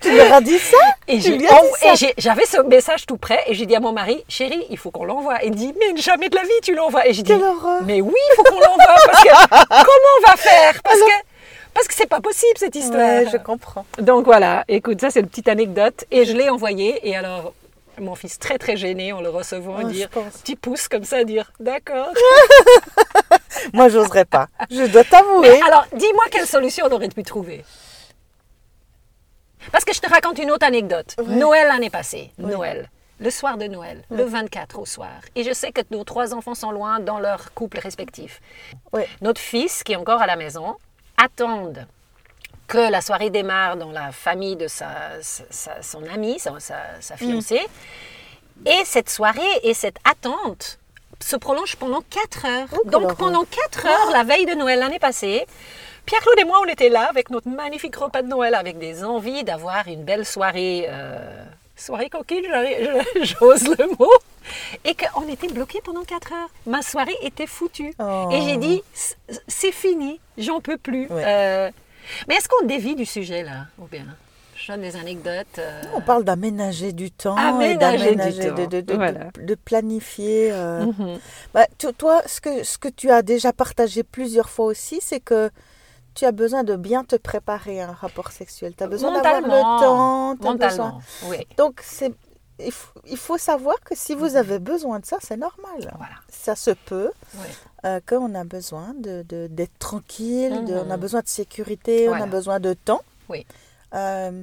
Tu 0.00 0.14
leur 0.16 0.32
as 0.32 0.40
dit 0.40 0.58
ça? 0.58 0.76
Et 1.08 1.20
j'ai- 1.20 1.36
dit 1.36 1.46
oh, 1.50 1.74
j'ai- 1.94 2.14
j'avais 2.18 2.44
ce 2.46 2.60
message 2.62 3.06
tout 3.06 3.16
prêt 3.16 3.42
et 3.46 3.54
j'ai 3.54 3.66
dit 3.66 3.76
à 3.76 3.80
mon 3.80 3.92
mari, 3.92 4.24
chérie, 4.28 4.66
il 4.70 4.76
faut 4.78 4.90
qu'on 4.90 5.04
l'envoie. 5.04 5.38
Il 5.44 5.52
dit, 5.54 5.72
mais 5.78 5.96
jamais 6.00 6.28
de 6.28 6.36
la 6.36 6.42
vie 6.42 6.48
tu 6.62 6.74
l'envoies. 6.74 7.06
Et 7.06 7.12
je 7.12 7.22
dis, 7.22 7.32
Quelle 7.32 7.42
horreur. 7.44 7.82
mais 7.84 8.00
oui, 8.00 8.12
il 8.14 8.34
faut 8.36 8.42
qu'on 8.42 8.60
l'envoie 8.60 8.96
parce 9.06 9.22
que 9.22 9.28
comment 9.68 10.12
on 10.18 10.30
va 10.30 10.36
faire? 10.36 10.82
Parce 10.82 10.98
que 11.00 11.12
parce 11.74 11.88
que 11.88 11.94
c'est 11.94 12.08
pas 12.08 12.20
possible 12.20 12.56
cette 12.56 12.74
histoire. 12.74 13.00
Ouais, 13.00 13.26
je 13.30 13.36
comprends. 13.36 13.84
Donc 13.98 14.24
voilà, 14.24 14.64
écoute, 14.66 15.00
ça 15.00 15.10
c'est 15.10 15.20
une 15.20 15.28
petite 15.28 15.48
anecdote 15.48 16.04
et 16.10 16.24
je 16.24 16.32
l'ai 16.32 16.48
envoyé 16.48 17.06
et 17.06 17.14
alors 17.16 17.52
mon 17.98 18.14
fils 18.14 18.38
très 18.38 18.58
très 18.58 18.76
gêné 18.76 19.12
en 19.12 19.20
le 19.22 19.28
recevant 19.30 19.76
Ouais, 19.78 19.84
dire 19.84 20.08
petit 20.10 20.56
pouce 20.56 20.88
comme 20.88 21.04
ça 21.04 21.24
dire 21.24 21.50
d'accord. 21.60 22.08
Moi, 23.72 23.88
j'oserais 23.88 24.24
pas. 24.24 24.46
Je 24.70 24.86
dois 24.86 25.04
t'avouer. 25.04 25.60
alors 25.66 25.86
dis-moi 25.94 26.24
quelle 26.30 26.46
solution 26.46 26.86
on 26.88 26.92
aurait 26.92 27.08
pu 27.08 27.22
trouver. 27.22 27.64
Parce 29.72 29.84
que 29.84 29.92
je 29.94 30.00
te 30.00 30.08
raconte 30.08 30.38
une 30.38 30.50
autre 30.50 30.64
anecdote. 30.66 31.16
Noël 31.26 31.66
l'année 31.68 31.90
passée, 31.90 32.30
Noël. 32.38 32.88
Le 33.18 33.30
soir 33.30 33.56
de 33.56 33.64
Noël, 33.66 34.04
le 34.10 34.24
24 34.24 34.78
au 34.78 34.84
soir. 34.84 35.10
Et 35.34 35.42
je 35.42 35.52
sais 35.52 35.72
que 35.72 35.80
nos 35.90 36.04
trois 36.04 36.34
enfants 36.34 36.54
sont 36.54 36.70
loin 36.70 37.00
dans 37.00 37.18
leur 37.18 37.54
couple 37.54 37.78
respectif. 37.80 38.40
Ouais. 38.92 39.08
Notre 39.22 39.40
fils, 39.40 39.82
qui 39.82 39.92
est 39.92 39.96
encore 39.96 40.20
à 40.20 40.26
la 40.26 40.36
maison, 40.36 40.76
attendent 41.16 41.86
que 42.68 42.90
la 42.90 43.00
soirée 43.00 43.30
démarre 43.30 43.76
dans 43.78 43.90
la 43.90 44.12
famille 44.12 44.56
de 44.56 44.66
sa, 44.68 44.86
son 45.80 46.04
ami, 46.12 46.38
sa, 46.38 46.60
sa- 46.60 47.00
sa 47.00 47.16
fiancée. 47.16 47.66
Et 48.66 48.82
cette 48.84 49.08
soirée 49.08 49.40
et 49.62 49.72
cette 49.72 49.96
attente 50.04 50.78
se 51.20 51.36
prolonge 51.36 51.76
pendant 51.76 52.02
4 52.10 52.46
heures. 52.46 52.68
Oh, 52.72 52.88
Donc 52.90 53.16
pendant 53.16 53.44
4 53.44 53.86
heures, 53.86 54.10
la 54.12 54.24
veille 54.24 54.46
de 54.46 54.54
Noël 54.54 54.78
l'année 54.78 54.98
passée, 54.98 55.46
Pierre-Claude 56.04 56.38
et 56.38 56.44
moi, 56.44 56.60
on 56.62 56.68
était 56.68 56.88
là 56.88 57.08
avec 57.10 57.30
notre 57.30 57.48
magnifique 57.48 57.96
repas 57.96 58.22
de 58.22 58.28
Noël, 58.28 58.54
avec 58.54 58.78
des 58.78 59.04
envies 59.04 59.42
d'avoir 59.42 59.88
une 59.88 60.04
belle 60.04 60.24
soirée, 60.24 60.86
euh, 60.88 61.44
soirée 61.76 62.08
coquine, 62.08 62.44
j'ose 63.22 63.66
le 63.76 63.88
mot, 63.98 64.12
et 64.84 64.94
qu'on 64.94 65.26
était 65.28 65.48
bloqués 65.48 65.80
pendant 65.82 66.04
4 66.04 66.32
heures. 66.32 66.48
Ma 66.66 66.82
soirée 66.82 67.16
était 67.22 67.48
foutue. 67.48 67.92
Oh. 67.98 68.28
Et 68.32 68.40
j'ai 68.42 68.56
dit, 68.56 68.82
c'est 69.48 69.72
fini, 69.72 70.20
j'en 70.38 70.60
peux 70.60 70.76
plus. 70.78 71.08
Ouais. 71.08 71.24
Euh, 71.26 71.70
mais 72.28 72.36
est-ce 72.36 72.48
qu'on 72.48 72.66
dévie 72.66 72.94
du 72.94 73.04
sujet 73.04 73.42
là 73.42 73.66
ou 73.78 73.86
bien? 73.86 74.06
Je 74.56 74.72
donne 74.72 74.80
des 74.80 74.96
anecdotes. 74.96 75.58
euh, 75.58 75.82
On 75.94 76.00
parle 76.00 76.24
d'aménager 76.24 76.92
du 76.92 77.10
temps 77.10 77.36
Aménager 77.36 77.72
et 78.12 78.16
d'aménager, 78.16 78.50
de, 78.50 78.66
de, 78.66 78.80
temps, 78.80 78.92
de- 78.92 78.96
voilà. 78.96 79.24
de- 79.36 79.42
de 79.44 79.54
planifier. 79.54 80.50
euh. 80.52 80.86
mhm. 80.86 81.18
Bah, 81.54 81.66
to- 81.78 81.92
toi, 81.92 82.22
ce 82.26 82.40
que, 82.40 82.64
ce 82.64 82.78
que 82.78 82.88
tu 82.88 83.10
as 83.10 83.22
déjà 83.22 83.52
partagé 83.52 84.02
plusieurs 84.02 84.48
fois 84.48 84.66
aussi, 84.66 84.98
c'est 85.02 85.20
que 85.20 85.50
tu 86.14 86.24
as 86.24 86.32
besoin 86.32 86.64
de 86.64 86.76
bien 86.76 87.04
te 87.04 87.16
préparer 87.16 87.80
à 87.82 87.90
un 87.90 87.92
rapport 87.92 88.30
sexuel. 88.32 88.72
Tu 88.76 88.82
as 88.82 88.86
besoin 88.86 89.12
d'avoir 89.12 89.40
le 89.42 89.48
temps. 89.82 90.34
besoin- 90.70 90.98
oui. 91.28 91.46
Donc, 91.58 91.80
c'est, 91.82 92.12
il, 92.58 92.72
faut, 92.72 92.98
il 93.06 93.18
faut 93.18 93.36
savoir 93.36 93.76
que 93.84 93.94
si 93.94 94.14
vous 94.14 94.36
avez 94.36 94.58
besoin 94.58 95.00
de 95.00 95.04
ça, 95.04 95.18
c'est 95.20 95.36
normal. 95.36 95.76
Voilà. 95.98 96.14
Ça 96.30 96.56
se 96.56 96.70
peut. 96.70 97.10
Oui. 97.34 97.46
euh, 97.84 98.00
qu'on 98.08 98.34
a 98.34 98.42
besoin 98.44 98.94
de, 98.98 99.22
d'être 99.48 99.78
tranquille, 99.78 100.64
de- 100.64 100.74
on 100.74 100.90
a 100.90 100.96
besoin 100.96 101.20
de 101.20 101.28
sécurité, 101.28 102.08
on 102.08 102.14
a 102.14 102.26
besoin 102.26 102.58
de 102.58 102.72
temps. 102.72 103.02
Oui. 103.28 103.46
Euh, 103.96 104.42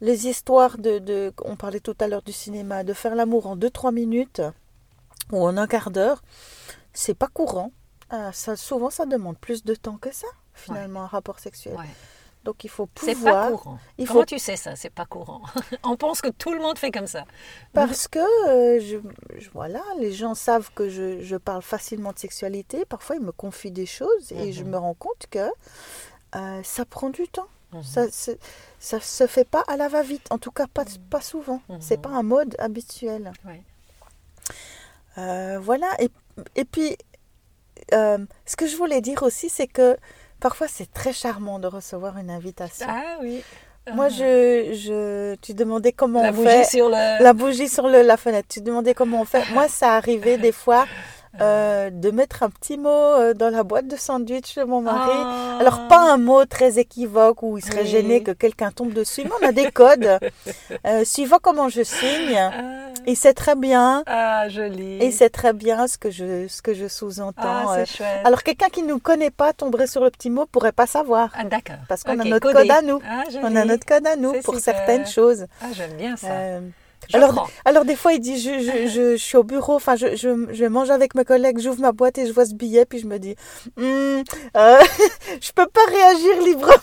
les 0.00 0.26
histoires 0.26 0.78
de, 0.78 0.98
de, 0.98 1.32
on 1.44 1.56
parlait 1.56 1.80
tout 1.80 1.96
à 2.00 2.08
l'heure 2.08 2.22
du 2.22 2.32
cinéma, 2.32 2.84
de 2.84 2.92
faire 2.92 3.14
l'amour 3.14 3.46
en 3.46 3.56
2-3 3.56 3.92
minutes 3.92 4.42
ou 5.32 5.42
en 5.44 5.56
un 5.56 5.66
quart 5.66 5.90
d'heure, 5.90 6.22
c'est 6.92 7.14
pas 7.14 7.28
courant. 7.28 7.70
Euh, 8.12 8.30
ça, 8.32 8.56
souvent, 8.56 8.90
ça 8.90 9.06
demande 9.06 9.38
plus 9.38 9.64
de 9.64 9.74
temps 9.74 9.96
que 9.96 10.12
ça, 10.12 10.26
finalement, 10.54 11.02
un 11.02 11.06
rapport 11.06 11.38
sexuel. 11.38 11.74
Ouais. 11.76 11.84
Donc, 12.44 12.62
il 12.62 12.68
faut 12.68 12.86
C'est 13.00 13.14
pouvoir. 13.14 13.46
pas 13.46 13.56
courant. 13.56 13.78
il 13.96 14.06
Comment 14.06 14.20
faut- 14.20 14.26
tu 14.26 14.38
sais 14.38 14.56
ça? 14.56 14.76
C'est 14.76 14.90
pas 14.90 15.06
courant. 15.06 15.40
On 15.82 15.96
pense 15.96 16.20
que 16.20 16.28
tout 16.28 16.52
le 16.52 16.60
monde 16.60 16.78
fait 16.78 16.90
comme 16.90 17.06
ça. 17.06 17.24
Parce 17.72 18.06
que, 18.06 18.18
euh, 18.48 18.78
je, 18.80 18.98
je- 19.40 19.48
voilà, 19.54 19.80
les 19.98 20.12
gens 20.12 20.34
savent 20.34 20.70
que 20.74 20.90
je, 20.90 21.22
je 21.22 21.36
parle 21.36 21.62
facilement 21.62 22.12
de 22.12 22.18
sexualité. 22.18 22.84
Parfois, 22.84 23.16
ils 23.16 23.22
me 23.22 23.32
confient 23.32 23.70
des 23.70 23.86
choses 23.86 24.30
et 24.32 24.52
je 24.52 24.62
Mhm. 24.62 24.70
me 24.70 24.76
rends 24.76 24.92
compte 24.94 25.26
que 25.30 25.48
euh, 26.36 26.60
ça 26.62 26.84
prend 26.84 27.08
du 27.08 27.26
temps. 27.28 27.48
Mhm. 27.78 27.82
Ça, 27.84 28.06
c'est- 28.10 28.38
ça 28.78 29.00
se 29.00 29.26
fait 29.26 29.44
pas 29.48 29.64
à 29.68 29.76
la 29.76 29.88
va-vite. 29.88 30.26
En 30.30 30.38
tout 30.38 30.50
cas, 30.50 30.66
pas, 30.66 30.84
pas 31.10 31.20
souvent. 31.20 31.60
C'est 31.80 31.96
Mhm. 31.96 32.02
pas 32.02 32.10
un 32.10 32.22
mode 32.22 32.56
habituel. 32.58 33.32
Ouais. 33.44 33.60
Euh, 35.18 35.58
voilà. 35.60 35.88
Et, 35.98 36.10
et 36.56 36.64
puis, 36.64 36.96
euh, 37.92 38.18
ce 38.46 38.56
que 38.56 38.66
je 38.66 38.76
voulais 38.76 39.00
dire 39.00 39.22
aussi, 39.22 39.48
c'est 39.48 39.66
que 39.68 39.96
parfois, 40.40 40.66
c'est 40.68 40.92
très 40.92 41.12
charmant 41.12 41.58
de 41.58 41.66
recevoir 41.68 42.18
une 42.18 42.30
invitation. 42.30 42.86
Ah 42.88 43.18
oui. 43.22 43.42
Moi, 43.92 44.06
Ah. 44.06 44.08
je, 44.08 44.72
je, 44.74 45.34
tu 45.42 45.52
demandais 45.52 45.92
comment 45.92 46.22
La 46.22 46.30
on 46.30 46.32
bougie 46.32 46.48
fait. 46.48 46.64
sur 46.64 46.88
le. 46.88 47.22
La 47.22 47.32
bougie 47.34 47.68
sur 47.68 47.86
le- 47.86 48.02
la 48.02 48.16
fenêtre. 48.16 48.48
Tu 48.50 48.60
demandais 48.62 48.94
comment 48.94 49.20
on 49.20 49.24
fait. 49.26 49.44
Moi, 49.52 49.68
ça 49.68 49.92
arrivait 49.94 50.38
des 50.38 50.52
fois 50.52 50.86
euh, 51.40 51.90
de 51.90 52.10
mettre 52.10 52.42
un 52.42 52.50
petit 52.50 52.78
mot 52.78 52.88
euh, 52.88 53.34
dans 53.34 53.50
la 53.50 53.62
boîte 53.62 53.88
de 53.88 53.96
sandwich 53.96 54.56
de 54.56 54.64
mon 54.64 54.80
mari. 54.80 55.10
Ah. 55.12 55.58
Alors, 55.60 55.88
pas 55.88 56.12
un 56.12 56.16
mot 56.16 56.44
très 56.44 56.78
équivoque 56.78 57.42
où 57.42 57.58
il 57.58 57.64
serait 57.64 57.82
Oui. 57.82 57.86
gêné 57.88 58.22
que 58.22 58.30
quelqu'un 58.30 58.70
tombe 58.70 58.92
dessus, 58.92 59.22
mais 59.24 59.30
on 59.42 59.48
a 59.48 59.52
des 59.52 59.70
codes. 59.70 60.18
Euh, 60.86 61.04
suivant 61.04 61.38
comment 61.40 61.68
je 61.68 61.82
signe, 61.82 62.36
Ah, 62.36 62.52
il 63.06 63.16
sait 63.16 63.32
très 63.32 63.54
bien. 63.54 64.02
ah, 64.06 64.48
joli. 64.48 64.96
Et 64.98 65.06
il 65.06 65.12
sait 65.12 65.30
très 65.30 65.52
bien 65.52 65.86
ce 65.86 65.96
que 65.98 66.10
je, 66.10 66.46
ce 66.48 66.60
que 66.62 66.74
je 66.74 66.88
sous-entends. 66.88 67.32
Ah, 67.68 67.84
chouette. 67.84 68.06
Alors, 68.24 68.42
quelqu'un 68.42 68.68
qui 68.68 68.82
ne 68.82 68.88
nous 68.88 68.98
connaît 68.98 69.30
pas 69.30 69.52
tomberait 69.52 69.86
sur 69.86 70.02
le 70.04 70.10
petit 70.10 70.30
mot 70.30 70.46
pourrait 70.46 70.72
pas 70.72 70.86
savoir. 70.86 71.30
Ah, 71.34 71.44
d'accord. 71.44 71.76
Parce 71.88 72.02
qu'on 72.04 72.18
a 72.18 72.24
notre 72.24 72.40
codé. 72.50 72.68
code 72.68 72.70
à 72.70 72.82
nous. 72.82 73.00
Ah. 73.08 73.24
On 73.42 73.56
a 73.56 73.64
notre 73.64 73.86
code 73.86 74.06
à 74.06 74.16
nous 74.16 74.32
pour 74.42 74.56
super. 74.56 74.60
certaines 74.76 75.06
choses. 75.06 75.46
Ah, 75.62 75.66
j'aime 75.72 75.94
bien 75.94 76.16
ça. 76.16 76.26
Euh, 76.30 76.60
Je 77.10 77.16
alors, 77.16 77.32
prends. 77.32 77.46
alors 77.64 77.84
des 77.84 77.96
fois, 77.96 78.12
il 78.12 78.20
dit, 78.20 78.40
je, 78.40 78.58
je, 78.60 78.88
je, 78.88 79.16
je 79.16 79.22
suis 79.22 79.36
au 79.36 79.42
bureau, 79.44 79.74
enfin, 79.76 79.96
je, 79.96 80.16
je, 80.16 80.46
je 80.52 80.64
mange 80.64 80.90
avec 80.90 81.14
mes 81.14 81.24
collègues, 81.24 81.58
j'ouvre 81.60 81.80
ma 81.80 81.92
boîte 81.92 82.18
et 82.18 82.26
je 82.26 82.32
vois 82.32 82.46
ce 82.46 82.54
billet, 82.54 82.84
puis 82.86 82.98
je 83.00 83.06
me 83.06 83.18
dis, 83.18 83.36
Hmm, 83.76 84.22
euh, 84.56 84.80
je 85.40 85.52
peux 85.52 85.66
pas 85.66 85.84
réagir 85.88 86.42
librement. 86.42 86.74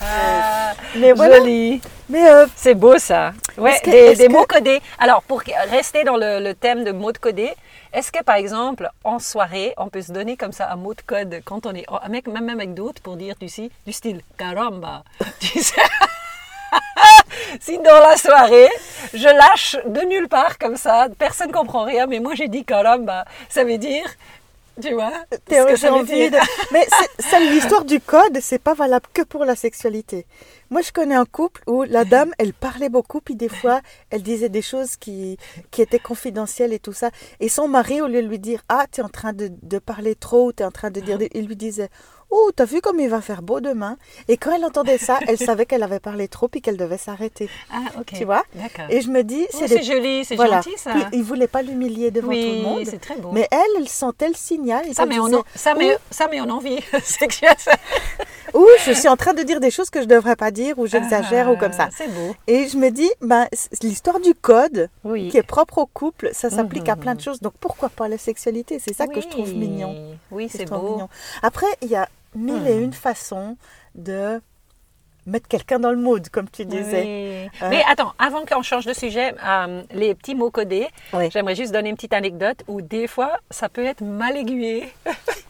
Ah, 0.00 0.74
Mais 0.96 1.12
voilà. 1.12 1.38
Joli. 1.38 1.80
Mais 2.08 2.28
euh, 2.30 2.46
C'est 2.56 2.74
beau 2.74 2.98
ça. 2.98 3.32
Ouais, 3.58 3.78
que- 3.82 3.90
des, 3.90 3.96
est-ce 3.96 4.18
des 4.18 4.26
que- 4.28 4.32
mots 4.32 4.46
codés. 4.48 4.80
Alors, 4.98 5.22
pour 5.22 5.42
rester 5.70 6.04
dans 6.04 6.16
le, 6.16 6.40
le 6.40 6.54
thème 6.54 6.84
de 6.84 6.92
mots 6.92 7.12
de 7.12 7.18
codés, 7.18 7.52
est-ce 7.92 8.12
que 8.12 8.22
par 8.22 8.36
exemple, 8.36 8.88
en 9.04 9.18
soirée, 9.18 9.74
on 9.76 9.88
peut 9.88 10.02
se 10.02 10.12
donner 10.12 10.36
comme 10.36 10.52
ça 10.52 10.70
un 10.70 10.76
mot 10.76 10.94
de 10.94 11.00
code 11.02 11.40
quand 11.44 11.66
on 11.66 11.74
est 11.74 11.84
avec, 12.02 12.28
même 12.28 12.48
avec 12.48 12.74
d'autres 12.74 13.02
pour 13.02 13.16
dire 13.16 13.34
du, 13.40 13.48
si- 13.48 13.70
du 13.86 13.92
style 13.92 14.20
caramba 14.38 15.02
Tu 15.40 15.60
sais? 15.62 15.74
Si 17.60 17.78
dans 17.78 18.00
la 18.00 18.16
soirée, 18.16 18.68
je 19.14 19.28
lâche 19.28 19.76
de 19.86 20.00
nulle 20.06 20.28
part 20.28 20.58
comme 20.58 20.76
ça, 20.76 21.08
personne 21.18 21.52
comprend 21.52 21.84
rien, 21.84 22.06
mais 22.06 22.20
moi 22.20 22.34
j'ai 22.34 22.48
dit 22.48 22.64
caramba, 22.64 23.24
ça 23.48 23.64
veut 23.64 23.78
dire, 23.78 24.04
tu 24.80 24.92
vois, 24.92 25.12
ce 25.32 25.38
t'es- 25.38 25.64
que 25.64 25.70
j'ai 25.70 25.76
ça 25.76 25.88
veut 25.90 25.96
envie 26.00 26.30
de- 26.30 26.36
Mais 26.72 26.86
c'est- 26.88 27.22
ça, 27.30 27.40
l'histoire 27.40 27.84
du 27.84 27.98
code, 28.00 28.38
c'est 28.40 28.58
pas 28.58 28.74
valable 28.74 29.06
que 29.12 29.22
pour 29.22 29.44
la 29.44 29.56
sexualité. 29.56 30.26
Moi, 30.68 30.82
je 30.82 30.90
connais 30.92 31.14
un 31.14 31.24
couple 31.24 31.62
où 31.68 31.84
la 31.84 32.04
dame, 32.04 32.32
elle 32.38 32.52
parlait 32.52 32.88
beaucoup, 32.88 33.20
puis 33.20 33.36
des 33.36 33.48
fois, 33.48 33.80
elle 34.10 34.22
disait 34.22 34.48
des 34.48 34.62
choses 34.62 34.96
qui, 34.96 35.38
qui 35.70 35.80
étaient 35.80 36.00
confidentielles 36.00 36.72
et 36.72 36.80
tout 36.80 36.92
ça. 36.92 37.10
Et 37.38 37.48
son 37.48 37.68
mari, 37.68 38.00
au 38.02 38.08
lieu 38.08 38.20
de 38.20 38.26
lui 38.26 38.40
dire, 38.40 38.62
ah, 38.68 38.84
t'es 38.90 39.00
en 39.00 39.08
train 39.08 39.32
de, 39.32 39.48
de 39.62 39.78
parler 39.78 40.14
trop, 40.16 40.48
ou 40.48 40.52
t'es 40.52 40.64
en 40.64 40.72
train 40.72 40.90
de 40.90 41.00
dire, 41.00 41.18
il 41.32 41.46
lui 41.46 41.54
disait, 41.56 41.88
oh, 42.30 42.50
t'as 42.54 42.64
vu 42.64 42.80
comme 42.80 43.00
il 43.00 43.08
va 43.08 43.20
faire 43.20 43.42
beau 43.42 43.60
demain? 43.60 43.96
Et 44.28 44.36
quand 44.36 44.52
elle 44.54 44.64
entendait 44.64 44.98
ça, 44.98 45.18
elle 45.26 45.38
savait 45.48 45.66
qu'elle 45.66 45.82
avait 45.82 46.00
parlé 46.00 46.28
trop, 46.28 46.48
puis 46.48 46.60
qu'elle 46.60 46.76
devait 46.76 46.98
s'arrêter. 46.98 47.48
Ah, 47.72 47.84
ok. 47.98 48.12
Tu 48.14 48.24
vois? 48.24 48.42
D'accord. 48.54 48.86
Et 48.90 49.00
je 49.00 49.08
me 49.10 49.22
dis, 49.22 49.46
Oh, 49.52 49.56
c'est 49.58 49.68
c'est 49.68 49.78
des 49.78 49.82
joli, 49.84 50.24
c'est 50.24 50.36
voilà. 50.36 50.60
gentil 50.60 50.76
ça. 50.78 50.92
Puis, 50.92 51.04
il 51.12 51.22
voulait 51.22 51.46
pas 51.48 51.62
l'humilier 51.62 52.10
devant 52.10 52.28
oui, 52.28 52.42
tout 52.42 52.56
le 52.56 52.62
monde. 52.62 52.82
c'est 52.84 53.00
très 53.00 53.16
beau. 53.16 53.30
Mais 53.32 53.46
elle, 53.50 53.58
elle 53.78 53.88
sentait 53.88 54.28
le 54.28 54.34
signal. 54.34 54.86
et 54.88 54.94
Ça 54.94 55.04
en, 55.04 55.06
disait, 55.06 55.38
ça, 55.54 55.74
met, 55.74 55.96
ça 56.10 56.28
met 56.28 56.40
en 56.40 56.50
envie. 56.50 56.80
C'est 57.04 57.28
que 57.28 57.34
ça- 57.34 57.72
Ou 58.56 58.66
je 58.84 58.92
suis 58.92 59.08
en 59.08 59.16
train 59.16 59.34
de 59.34 59.42
dire 59.42 59.60
des 59.60 59.70
choses 59.70 59.90
que 59.90 60.00
je 60.00 60.06
devrais 60.06 60.34
pas 60.34 60.50
dire, 60.50 60.78
ou 60.78 60.86
j'exagère, 60.86 61.50
ou 61.50 61.56
comme 61.56 61.72
ça. 61.72 61.88
Ah, 61.88 61.94
C'est 61.96 62.08
beau. 62.08 62.34
Et 62.46 62.66
je 62.68 62.76
me 62.78 62.90
dis, 62.90 63.10
ben, 63.20 63.46
l'histoire 63.82 64.18
du 64.18 64.34
code 64.34 64.88
Oui. 65.04 65.28
qui 65.28 65.36
est 65.36 65.42
propre 65.42 65.78
au 65.78 65.86
couple, 65.86 66.30
ça 66.32 66.48
s'applique 66.50 66.88
à 66.88 66.94
Mhm. 66.96 67.00
plein 67.02 67.14
de 67.14 67.20
choses. 67.20 67.40
Donc 67.40 67.52
pourquoi 67.60 67.88
pas 67.90 68.08
la 68.08 68.18
sexualité? 68.18 68.78
C'est 68.78 68.94
ça 68.94 69.06
que 69.06 69.20
je 69.20 69.28
trouve 69.28 69.52
mignon. 69.54 70.16
Oui, 70.30 70.48
c'est 70.50 70.64
beau. 70.68 70.92
mignon. 70.94 71.08
Après, 71.42 71.66
il 71.82 71.88
y 71.88 71.96
a 71.96 72.08
mille 72.34 72.66
et 72.66 72.76
une 72.76 72.92
façons 72.94 73.56
de 73.94 74.40
mettre 75.26 75.48
quelqu'un 75.48 75.80
dans 75.80 75.90
le 75.90 75.96
mood, 75.96 76.28
comme 76.30 76.48
tu 76.48 76.64
disais. 76.64 77.02
Oui. 77.02 77.62
Euh, 77.62 77.68
Mais 77.70 77.82
attends, 77.90 78.12
avant 78.18 78.44
qu'on 78.46 78.62
change 78.62 78.84
de 78.86 78.92
sujet, 78.92 79.34
euh, 79.44 79.82
les 79.92 80.14
petits 80.14 80.34
mots 80.36 80.50
codés, 80.52 80.86
Oui. 81.12 81.28
j'aimerais 81.32 81.56
juste 81.56 81.72
donner 81.72 81.90
une 81.90 81.96
petite 81.96 82.12
anecdote 82.14 82.58
où 82.68 82.80
des 82.80 83.06
fois, 83.08 83.32
ça 83.50 83.68
peut 83.68 83.84
être 83.84 84.02
mal 84.02 84.36
aiguillé. 84.36 84.92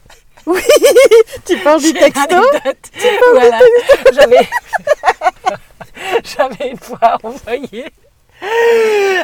Oui, 0.47 0.61
tu 1.45 1.57
parles 1.57 1.81
du 1.81 1.93
texto. 1.93 2.35
Voilà. 3.33 3.59
J'avais... 4.13 4.49
J'avais 6.23 6.69
une 6.69 6.77
fois 6.77 7.17
envoyé 7.21 7.85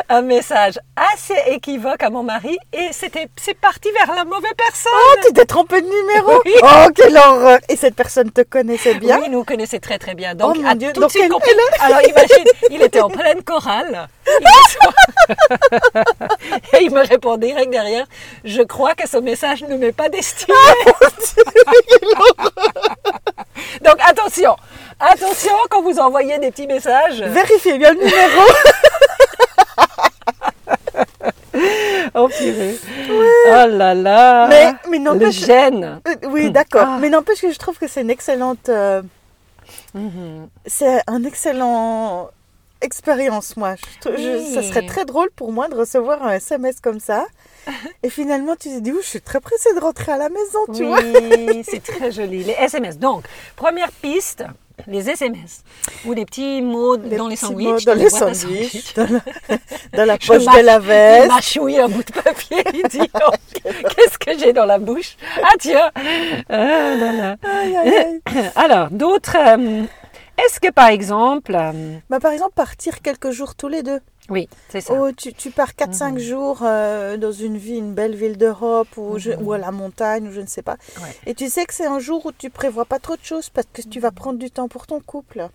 un 0.09 0.21
message 0.23 0.79
assez 0.95 1.35
équivoque 1.51 2.01
à 2.03 2.09
mon 2.09 2.23
mari 2.23 2.57
et 2.71 2.89
c'était 2.91 3.27
c'est 3.35 3.53
parti 3.53 3.89
vers 3.91 4.15
la 4.15 4.23
mauvaise 4.25 4.51
personne. 4.57 4.91
Oh, 4.95 5.15
tu 5.25 5.33
t'es 5.33 5.45
trompé 5.45 5.81
de 5.81 5.87
numéro 5.87 6.41
Oui. 6.45 6.53
Oh, 6.63 6.87
quelle 6.95 7.15
horreur 7.17 7.59
Et 7.69 7.75
cette 7.75 7.95
personne 7.95 8.31
te 8.31 8.41
connaissait 8.41 8.95
bien? 8.95 9.19
Oui, 9.19 9.29
nous 9.29 9.43
connaissait 9.43 9.79
très 9.79 9.99
très 9.99 10.15
bien. 10.15 10.33
Donc, 10.35 10.55
Oh 10.59 10.63
a 10.67 10.73
Dieu, 10.75 10.91
tout 10.93 11.01
donc 11.01 11.09
de 11.09 11.13
suite 11.13 11.25
elle- 11.25 11.31
compris. 11.31 11.51
Alors 11.79 12.01
imagine, 12.01 12.45
il 12.71 12.81
était 12.81 13.01
en 13.01 13.09
pleine 13.09 13.43
chorale. 13.43 14.07
Et 16.73 16.83
il 16.83 16.91
me 16.91 17.05
répond 17.05 17.37
direct 17.37 17.69
derrière, 17.71 18.05
je 18.43 18.61
crois 18.63 18.95
que 18.95 19.07
ce 19.07 19.17
message 19.17 19.61
ne 19.63 19.77
m'est 19.77 19.91
pas 19.91 20.09
destiné. 20.09 20.53
Donc 23.83 23.95
attention, 24.07 24.55
attention 25.11 25.51
quand 25.69 25.81
vous 25.81 25.99
envoyez 25.99 26.37
des 26.39 26.51
petits 26.51 26.67
messages. 26.67 27.21
Vérifiez 27.21 27.77
bien 27.77 27.91
le 27.93 27.99
numéro 27.99 28.41
Oh 32.15 32.27
purée. 32.27 32.77
Oh 33.09 33.67
là 33.69 33.93
là. 33.93 34.47
Mais- 34.47 34.71
mais 34.89 34.97
Le 34.97 35.03
n'empêche- 35.03 35.45
gêne. 35.45 36.01
Euh, 36.07 36.15
Oui, 36.29 36.51
d'accord. 36.51 36.85
Ah. 36.87 36.97
Mais 36.99 37.09
n'empêche 37.09 37.41
que 37.41 37.51
je 37.51 37.57
trouve 37.57 37.77
que 37.77 37.87
c'est 37.87 38.01
une 38.01 38.09
excellente... 38.09 38.69
euh, 38.69 39.01
Mhm. 39.95 40.47
c'est 40.65 41.01
un 41.07 41.23
excellent 41.23 42.29
expérience, 42.81 43.55
moi. 43.57 43.75
Je 43.75 43.99
trou- 44.01 44.17
je- 44.17 44.37
Oui. 44.39 44.53
ça 44.53 44.61
serait 44.63 44.85
très 44.85 45.05
drôle 45.05 45.29
pour 45.35 45.51
moi 45.51 45.67
de 45.69 45.75
recevoir 45.75 46.21
un 46.23 46.33
SMS 46.33 46.79
comme 46.81 46.99
ça. 46.99 47.25
Et 48.03 48.09
finalement, 48.09 48.55
tu 48.55 48.69
te 48.69 48.79
dis, 48.79 48.91
Ouh, 48.91 49.01
je 49.01 49.07
suis 49.07 49.21
très 49.21 49.39
pressée 49.39 49.73
de 49.73 49.79
rentrer 49.79 50.11
à 50.11 50.17
la 50.17 50.29
maison, 50.29 50.59
tu 50.75 50.83
vois. 50.85 50.99
Oui, 50.99 51.63
c'est 51.67 51.81
très 51.83 52.11
joli. 52.11 52.43
Les 52.43 52.53
SMS. 52.53 52.97
Donc, 52.99 53.23
première 53.55 53.91
piste, 53.91 54.43
les 54.87 55.09
SMS. 55.09 55.63
Ou 56.05 56.15
des 56.15 56.25
petits 56.25 56.61
mots 56.61 56.97
dans 56.97 57.27
les 57.27 57.35
petits 57.35 57.45
sandwichs. 57.45 57.67
mots 57.69 57.79
dans 57.79 57.93
les 57.93 58.09
sandwichs, 58.09 58.93
dans 58.95 59.07
la, 59.09 59.57
dans 59.97 60.05
la 60.05 60.17
poche 60.17 60.45
de 60.45 60.59
la 60.65 60.79
veste. 60.79 61.27
mâchouille 61.27 61.79
un 61.79 61.87
bout 61.89 62.03
de 62.03 62.11
papier. 62.11 62.63
Il 62.73 62.83
dit 62.89 63.09
oh, 63.15 63.31
Qu'est-ce 63.63 64.17
que 64.17 64.37
j'ai 64.37 64.51
dans 64.53 64.65
la 64.65 64.79
bouche? 64.79 65.15
Ah, 65.41 65.49
tiens 65.59 65.91
Ah, 66.49 66.55
là, 66.95 67.11
là. 67.11 67.35
Aïe, 67.43 67.75
aïe, 67.77 67.97
aïe. 67.97 68.21
Alors, 68.55 68.89
d'autres. 68.89 69.37
euh, 69.37 69.83
Est-ce 70.43 70.59
que 70.59 70.71
par 70.71 70.87
exemple. 70.87 71.55
euh, 71.55 71.97
Bah, 72.09 72.19
par 72.19 72.31
exemple, 72.31 72.53
partir 72.55 73.01
quelques 73.01 73.31
jours 73.31 73.55
tous 73.55 73.67
les 73.69 73.83
deux. 73.83 73.99
Oui, 74.29 74.47
c'est 74.69 74.81
ça. 74.81 74.93
Oh, 74.93 75.11
tu, 75.11 75.33
tu 75.33 75.51
pars 75.51 75.71
4-5 75.73 76.17
jours 76.17 76.59
euh, 76.63 77.17
dans 77.17 77.31
une 77.31 77.57
ville, 77.57 77.77
une 77.79 77.93
belle 77.93 78.15
ville 78.15 78.37
d'Europe 78.37 78.87
ou, 78.97 79.17
je- 79.19 79.31
ou 79.31 79.51
à 79.53 79.57
la 79.57 79.71
montagne 79.71 80.27
ou 80.27 80.31
je 80.31 80.41
ne 80.41 80.47
sais 80.47 80.61
pas. 80.61 80.77
Ouais. 81.01 81.15
Et 81.25 81.33
tu 81.33 81.49
sais 81.49 81.65
que 81.65 81.73
c'est 81.73 81.87
un 81.87 81.99
jour 81.99 82.25
où 82.25 82.31
tu 82.31 82.49
prévois 82.49 82.85
pas 82.85 82.99
trop 82.99 83.15
de 83.15 83.23
choses 83.23 83.49
parce 83.49 83.67
que 83.71 83.81
tu 83.81 83.99
vas 83.99 84.11
prendre 84.11 84.39
du 84.39 84.49
temps 84.51 84.67
pour 84.67 84.87
ton 84.87 84.99
couple. 85.01 85.47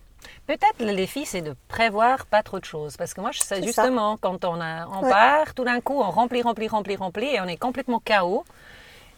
Peut-être 0.47 0.79
les 0.79 1.07
filles, 1.07 1.25
c'est 1.25 1.41
de 1.41 1.55
prévoir 1.67 2.25
pas 2.25 2.43
trop 2.43 2.59
de 2.59 2.65
choses. 2.65 2.97
Parce 2.97 3.13
que 3.13 3.21
moi, 3.21 3.31
je 3.31 3.39
sais 3.39 3.63
justement, 3.63 4.17
quand 4.17 4.43
on, 4.45 4.59
a, 4.61 4.85
on 4.87 5.03
Ouais. 5.03 5.09
part, 5.09 5.53
tout 5.55 5.63
d'un 5.63 5.79
coup, 5.79 5.93
on 5.99 6.09
remplit, 6.11 6.41
remplit, 6.41 6.67
remplit, 6.67 6.95
remplit, 6.97 7.27
et 7.35 7.41
on 7.41 7.45
est 7.45 7.57
complètement 7.57 8.01
KO. 8.05 8.43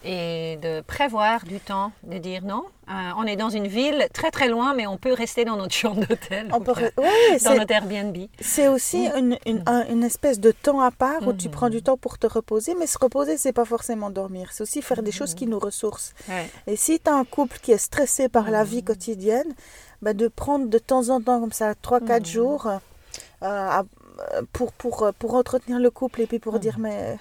Et 0.04 0.58
de 0.64 0.82
prévoir 0.82 1.44
du 1.46 1.60
temps, 1.60 1.92
de 2.02 2.18
dire 2.18 2.42
non, 2.44 2.64
euh, 2.90 2.92
on 3.18 3.24
est 3.26 3.36
dans 3.36 3.52
une 3.52 3.68
ville 3.68 4.08
très 4.14 4.32
très 4.32 4.50
loin, 4.50 4.74
mais 4.74 4.88
on 4.88 4.98
peut 4.98 5.14
rester 5.14 5.46
dans 5.46 5.58
notre 5.58 5.76
chambre 5.82 6.04
d'hôtel, 6.08 6.48
dans 6.48 6.58
notre 7.56 7.72
Airbnb. 7.72 8.18
C'est 8.40 8.68
aussi 8.68 9.06
une, 9.16 9.38
une, 9.46 9.62
un- 9.68 9.86
une 9.90 10.04
espèce 10.04 10.40
de 10.40 10.52
temps 10.52 10.82
à 10.82 10.90
part 10.90 11.28
où 11.28 11.34
tu 11.34 11.50
Mhm. 11.50 11.54
prends 11.54 11.70
du 11.70 11.84
temps 11.84 11.98
pour 11.98 12.18
te 12.18 12.26
reposer, 12.26 12.74
mais 12.80 12.88
se 12.88 12.98
reposer, 12.98 13.38
c'est 13.38 13.54
pas 13.54 13.66
forcément 13.66 14.10
dormir. 14.10 14.50
C'est 14.54 14.64
aussi 14.64 14.82
faire 14.82 15.04
des 15.04 15.12
choses 15.12 15.36
qui 15.36 15.46
nous 15.46 15.60
ressourcent. 15.60 16.14
Ouais. 16.28 16.50
Et 16.66 16.76
si 16.78 17.00
tu 17.00 17.08
as 17.10 17.14
un 17.16 17.24
couple 17.24 17.60
qui 17.62 17.72
est 17.72 17.78
stressé 17.78 18.28
par 18.28 18.50
la 18.50 18.64
vie 18.64 18.84
quotidienne, 18.84 19.54
bah, 20.02 20.14
de 20.14 20.28
prendre 20.28 20.66
de 20.68 20.78
temps 20.80 21.10
en 21.10 21.22
temps, 21.22 21.40
comme 21.42 21.52
ça, 21.52 21.76
3-4 21.76 22.22
Mhm. 22.22 22.26
jours, 22.26 22.66
euh, 22.68 22.78
à- 23.44 23.84
pour, 24.52 24.72
pour, 24.74 25.12
pour 25.20 25.36
entretenir 25.36 25.78
le 25.80 25.90
couple 25.92 26.22
et 26.22 26.26
puis 26.28 26.40
pour 26.40 26.58
dire, 26.60 26.78
mais 26.80 27.18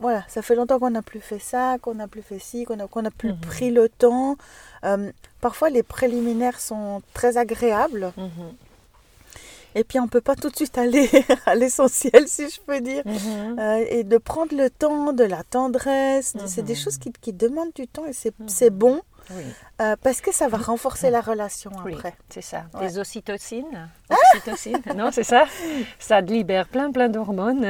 voilà, 0.00 0.24
ça 0.28 0.42
fait 0.42 0.54
longtemps 0.54 0.78
qu'on 0.78 0.90
n'a 0.90 1.02
plus 1.02 1.20
fait 1.20 1.38
ça, 1.38 1.76
qu'on 1.80 1.94
n'a 1.94 2.08
plus 2.08 2.22
fait 2.22 2.38
ci, 2.38 2.64
qu'on 2.64 2.76
n'a 2.76 3.10
plus 3.10 3.30
Mhm. 3.32 3.40
pris 3.40 3.70
le 3.70 3.88
temps. 3.88 4.36
Euh, 4.84 5.10
parfois, 5.40 5.70
les 5.70 5.82
préliminaires 5.82 6.60
sont 6.60 7.02
très 7.14 7.36
agréables. 7.36 8.12
Mhm. 8.16 8.52
Et 9.74 9.84
puis, 9.84 9.98
on 10.00 10.04
ne 10.04 10.08
peut 10.08 10.22
pas 10.22 10.36
tout 10.36 10.48
de 10.48 10.56
suite 10.56 10.78
aller 10.78 11.08
à 11.46 11.54
l'essentiel, 11.54 12.28
si 12.28 12.48
je 12.48 12.60
peux 12.60 12.80
dire. 12.80 13.02
Mhm. 13.04 13.58
Euh, 13.58 13.84
et 13.90 14.04
de 14.04 14.16
prendre 14.18 14.56
le 14.56 14.70
temps, 14.70 15.12
de 15.12 15.24
la 15.24 15.42
tendresse, 15.44 16.34
c'est 16.46 16.62
des 16.62 16.74
choses 16.74 16.96
qui, 16.98 17.12
qui 17.20 17.32
demandent 17.32 17.72
du 17.74 17.86
temps 17.86 18.06
et 18.06 18.12
c'est 18.14 18.32
c'est 18.46 18.70
bon 18.70 19.00
Oui. 19.30 19.44
euh, 19.80 19.96
parce 20.02 20.20
que 20.20 20.32
ça 20.32 20.48
va 20.48 20.58
renforcer 20.58 21.10
la 21.10 21.20
relation 21.20 21.70
Oui, 21.84 21.94
après. 21.94 22.14
c'est 22.28 22.42
ça. 22.42 22.64
Ouais. 22.74 22.86
Des 22.86 22.98
ocytocines. 22.98 23.88
Ocytocines. 24.34 24.82
non, 24.96 25.10
c'est 25.12 25.24
ça. 25.24 25.44
Ça 25.98 26.20
libère 26.20 26.68
plein, 26.68 26.90
plein 26.92 27.08
d'hormones. 27.08 27.64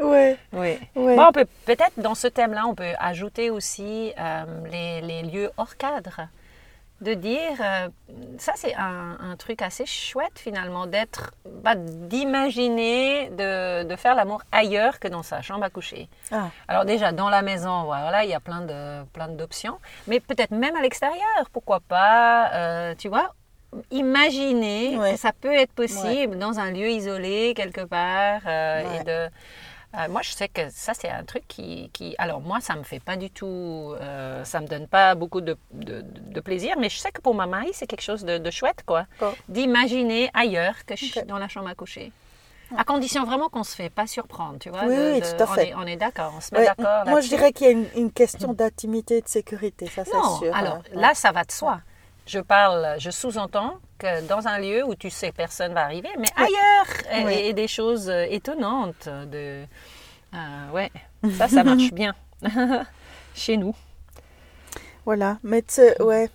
Oui. 0.00 0.36
ouais. 0.52 0.80
Bon, 0.94 1.26
on 1.28 1.32
peut 1.32 1.46
peut-être 1.66 1.98
dans 1.98 2.14
ce 2.14 2.26
thème-là, 2.28 2.66
on 2.66 2.74
peut 2.74 2.92
ajouter 2.98 3.50
aussi 3.50 4.12
euh, 4.18 4.44
les, 4.70 5.00
les 5.00 5.22
lieux 5.22 5.50
hors 5.56 5.76
cadre. 5.76 6.22
De 7.00 7.14
dire, 7.14 7.52
euh, 7.60 7.88
ça 8.38 8.52
c'est 8.56 8.74
un, 8.74 9.16
un 9.20 9.36
truc 9.36 9.62
assez 9.62 9.86
chouette 9.86 10.36
finalement, 10.36 10.86
d'être, 10.86 11.30
bah, 11.62 11.76
d'imaginer 11.76 13.30
de, 13.30 13.84
de 13.84 13.96
faire 13.96 14.16
l'amour 14.16 14.42
ailleurs 14.50 14.98
que 14.98 15.06
dans 15.08 15.22
sa 15.22 15.40
chambre 15.40 15.62
à 15.64 15.70
coucher. 15.70 16.08
Ah, 16.32 16.48
Alors 16.66 16.84
déjà, 16.84 17.12
dans 17.12 17.28
la 17.28 17.42
maison, 17.42 17.84
voilà, 17.84 18.24
il 18.24 18.30
y 18.30 18.34
a 18.34 18.40
plein 18.40 18.62
de 18.62 19.04
plein 19.12 19.28
d'options, 19.28 19.78
mais 20.08 20.18
peut-être 20.18 20.50
même 20.50 20.74
à 20.76 20.80
l'extérieur, 20.82 21.22
pourquoi 21.52 21.78
pas, 21.80 22.50
euh, 22.54 22.94
tu 22.98 23.08
vois, 23.08 23.32
imaginer 23.92 24.96
Ouais. 24.98 25.12
que 25.12 25.18
ça 25.18 25.32
peut 25.32 25.52
être 25.54 25.72
possible 25.72 26.38
dans 26.38 26.58
un 26.58 26.70
lieu 26.70 26.88
isolé 26.88 27.54
quelque 27.54 27.82
part 27.84 28.40
euh, 28.46 28.82
Ouais. 28.82 29.00
et 29.00 29.04
de 29.04 29.28
euh, 29.96 30.08
moi, 30.08 30.20
je 30.22 30.30
sais 30.30 30.48
que 30.48 30.68
ça, 30.70 30.92
c'est 30.94 31.08
un 31.08 31.24
truc 31.24 31.44
qui, 31.48 31.90
qui- 31.92 32.14
Alors, 32.18 32.40
moi, 32.40 32.60
ça 32.60 32.74
me 32.76 32.82
fait 32.82 33.00
pas 33.00 33.16
du 33.16 33.30
tout... 33.30 33.94
euh, 34.00 34.44
ça 34.44 34.60
me 34.60 34.66
donne 34.66 34.86
pas 34.86 35.14
beaucoup 35.14 35.40
de, 35.40 35.56
de- 35.72 36.02
de 36.04 36.40
plaisir, 36.40 36.76
mais 36.78 36.88
je 36.90 36.98
sais 36.98 37.10
que 37.10 37.20
pour 37.22 37.34
ma 37.34 37.46
mari, 37.46 37.70
c'est 37.72 37.86
quelque 37.86 38.02
chose 38.02 38.24
de, 38.24 38.38
de 38.38 38.50
chouette, 38.50 38.82
quoi. 38.86 39.06
D'imaginer 39.48 40.30
ailleurs 40.34 40.74
que 40.86 40.94
ch- 40.96 41.16
Ok. 41.16 41.26
dans 41.26 41.38
la 41.38 41.48
chambre 41.48 41.68
à 41.68 41.74
coucher. 41.74 42.12
À 42.76 42.84
condition 42.84 43.24
vraiment 43.24 43.48
qu'on 43.48 43.64
se 43.64 43.74
fait 43.74 43.88
pas 43.88 44.06
surprendre, 44.06 44.58
tu 44.60 44.68
vois. 44.68 44.82
Oui, 44.84 44.94
de- 44.94 45.20
de- 45.20 45.36
tout 45.36 45.42
à 45.42 45.46
on 45.50 45.54
fait. 45.54 45.68
est- 45.70 45.74
On 45.74 45.86
est, 45.86 45.96
d'accord, 45.96 46.34
on 46.36 46.40
se 46.42 46.52
met 46.52 46.60
ouais, 46.60 46.66
d'accord 46.66 47.06
Moi, 47.06 47.22
je 47.22 47.28
dirais 47.28 47.52
qu'il 47.54 47.66
y 47.66 47.70
a 47.70 47.72
une, 47.72 47.86
une 47.96 48.12
question 48.12 48.52
d'intimité 48.52 49.16
et 49.18 49.22
de 49.22 49.28
sécurité, 49.28 49.86
ça 49.86 50.04
c'est 50.04 50.10
sûr. 50.10 50.54
alors 50.54 50.76
ouais. 50.78 51.00
là, 51.00 51.12
ça 51.14 51.32
va 51.32 51.44
de 51.44 51.50
soi. 51.52 51.80
Je 52.28 52.40
parle, 52.40 52.96
je 52.98 53.10
sous-entends 53.10 53.78
que 53.98 54.20
dans 54.28 54.46
un 54.46 54.58
lieu 54.58 54.84
où 54.84 54.94
tu 54.94 55.08
sais 55.08 55.32
personne 55.32 55.72
va 55.72 55.84
arriver, 55.84 56.10
mais 56.18 56.28
Oui. 56.36 56.44
ailleurs, 56.44 57.20
et, 57.22 57.24
Oui. 57.24 57.32
et 57.46 57.52
des 57.54 57.66
choses 57.68 58.08
euh, 58.10 58.26
étonnantes. 58.28 59.08
De, 59.08 59.64
euh, 60.34 60.70
ouais, 60.72 60.90
ça, 61.38 61.48
ça 61.48 61.64
marche 61.70 61.90
bien. 61.92 62.14
Chez 63.34 63.56
nous. 63.56 63.74
Voilà, 65.06 65.38
mais 65.42 65.64
ouais. 66.00 66.28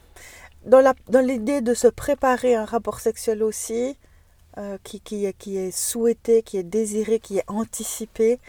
Dans 0.65 0.79
la- 0.79 0.95
dans 1.09 1.19
l'idée 1.19 1.62
de 1.62 1.73
se 1.75 1.88
préparer 1.88 2.55
à 2.55 2.62
un 2.62 2.65
rapport 2.65 3.00
sexuel 3.00 3.43
aussi, 3.43 3.97
euh, 4.57 4.77
qui, 4.83 5.00
qui, 5.00 5.25
est, 5.25 5.33
qui 5.33 5.57
est 5.57 5.71
souhaité, 5.71 6.41
qui 6.41 6.57
est 6.57 6.63
désiré, 6.63 7.19
qui 7.19 7.38
est 7.38 7.43
anticipé, 7.47 8.39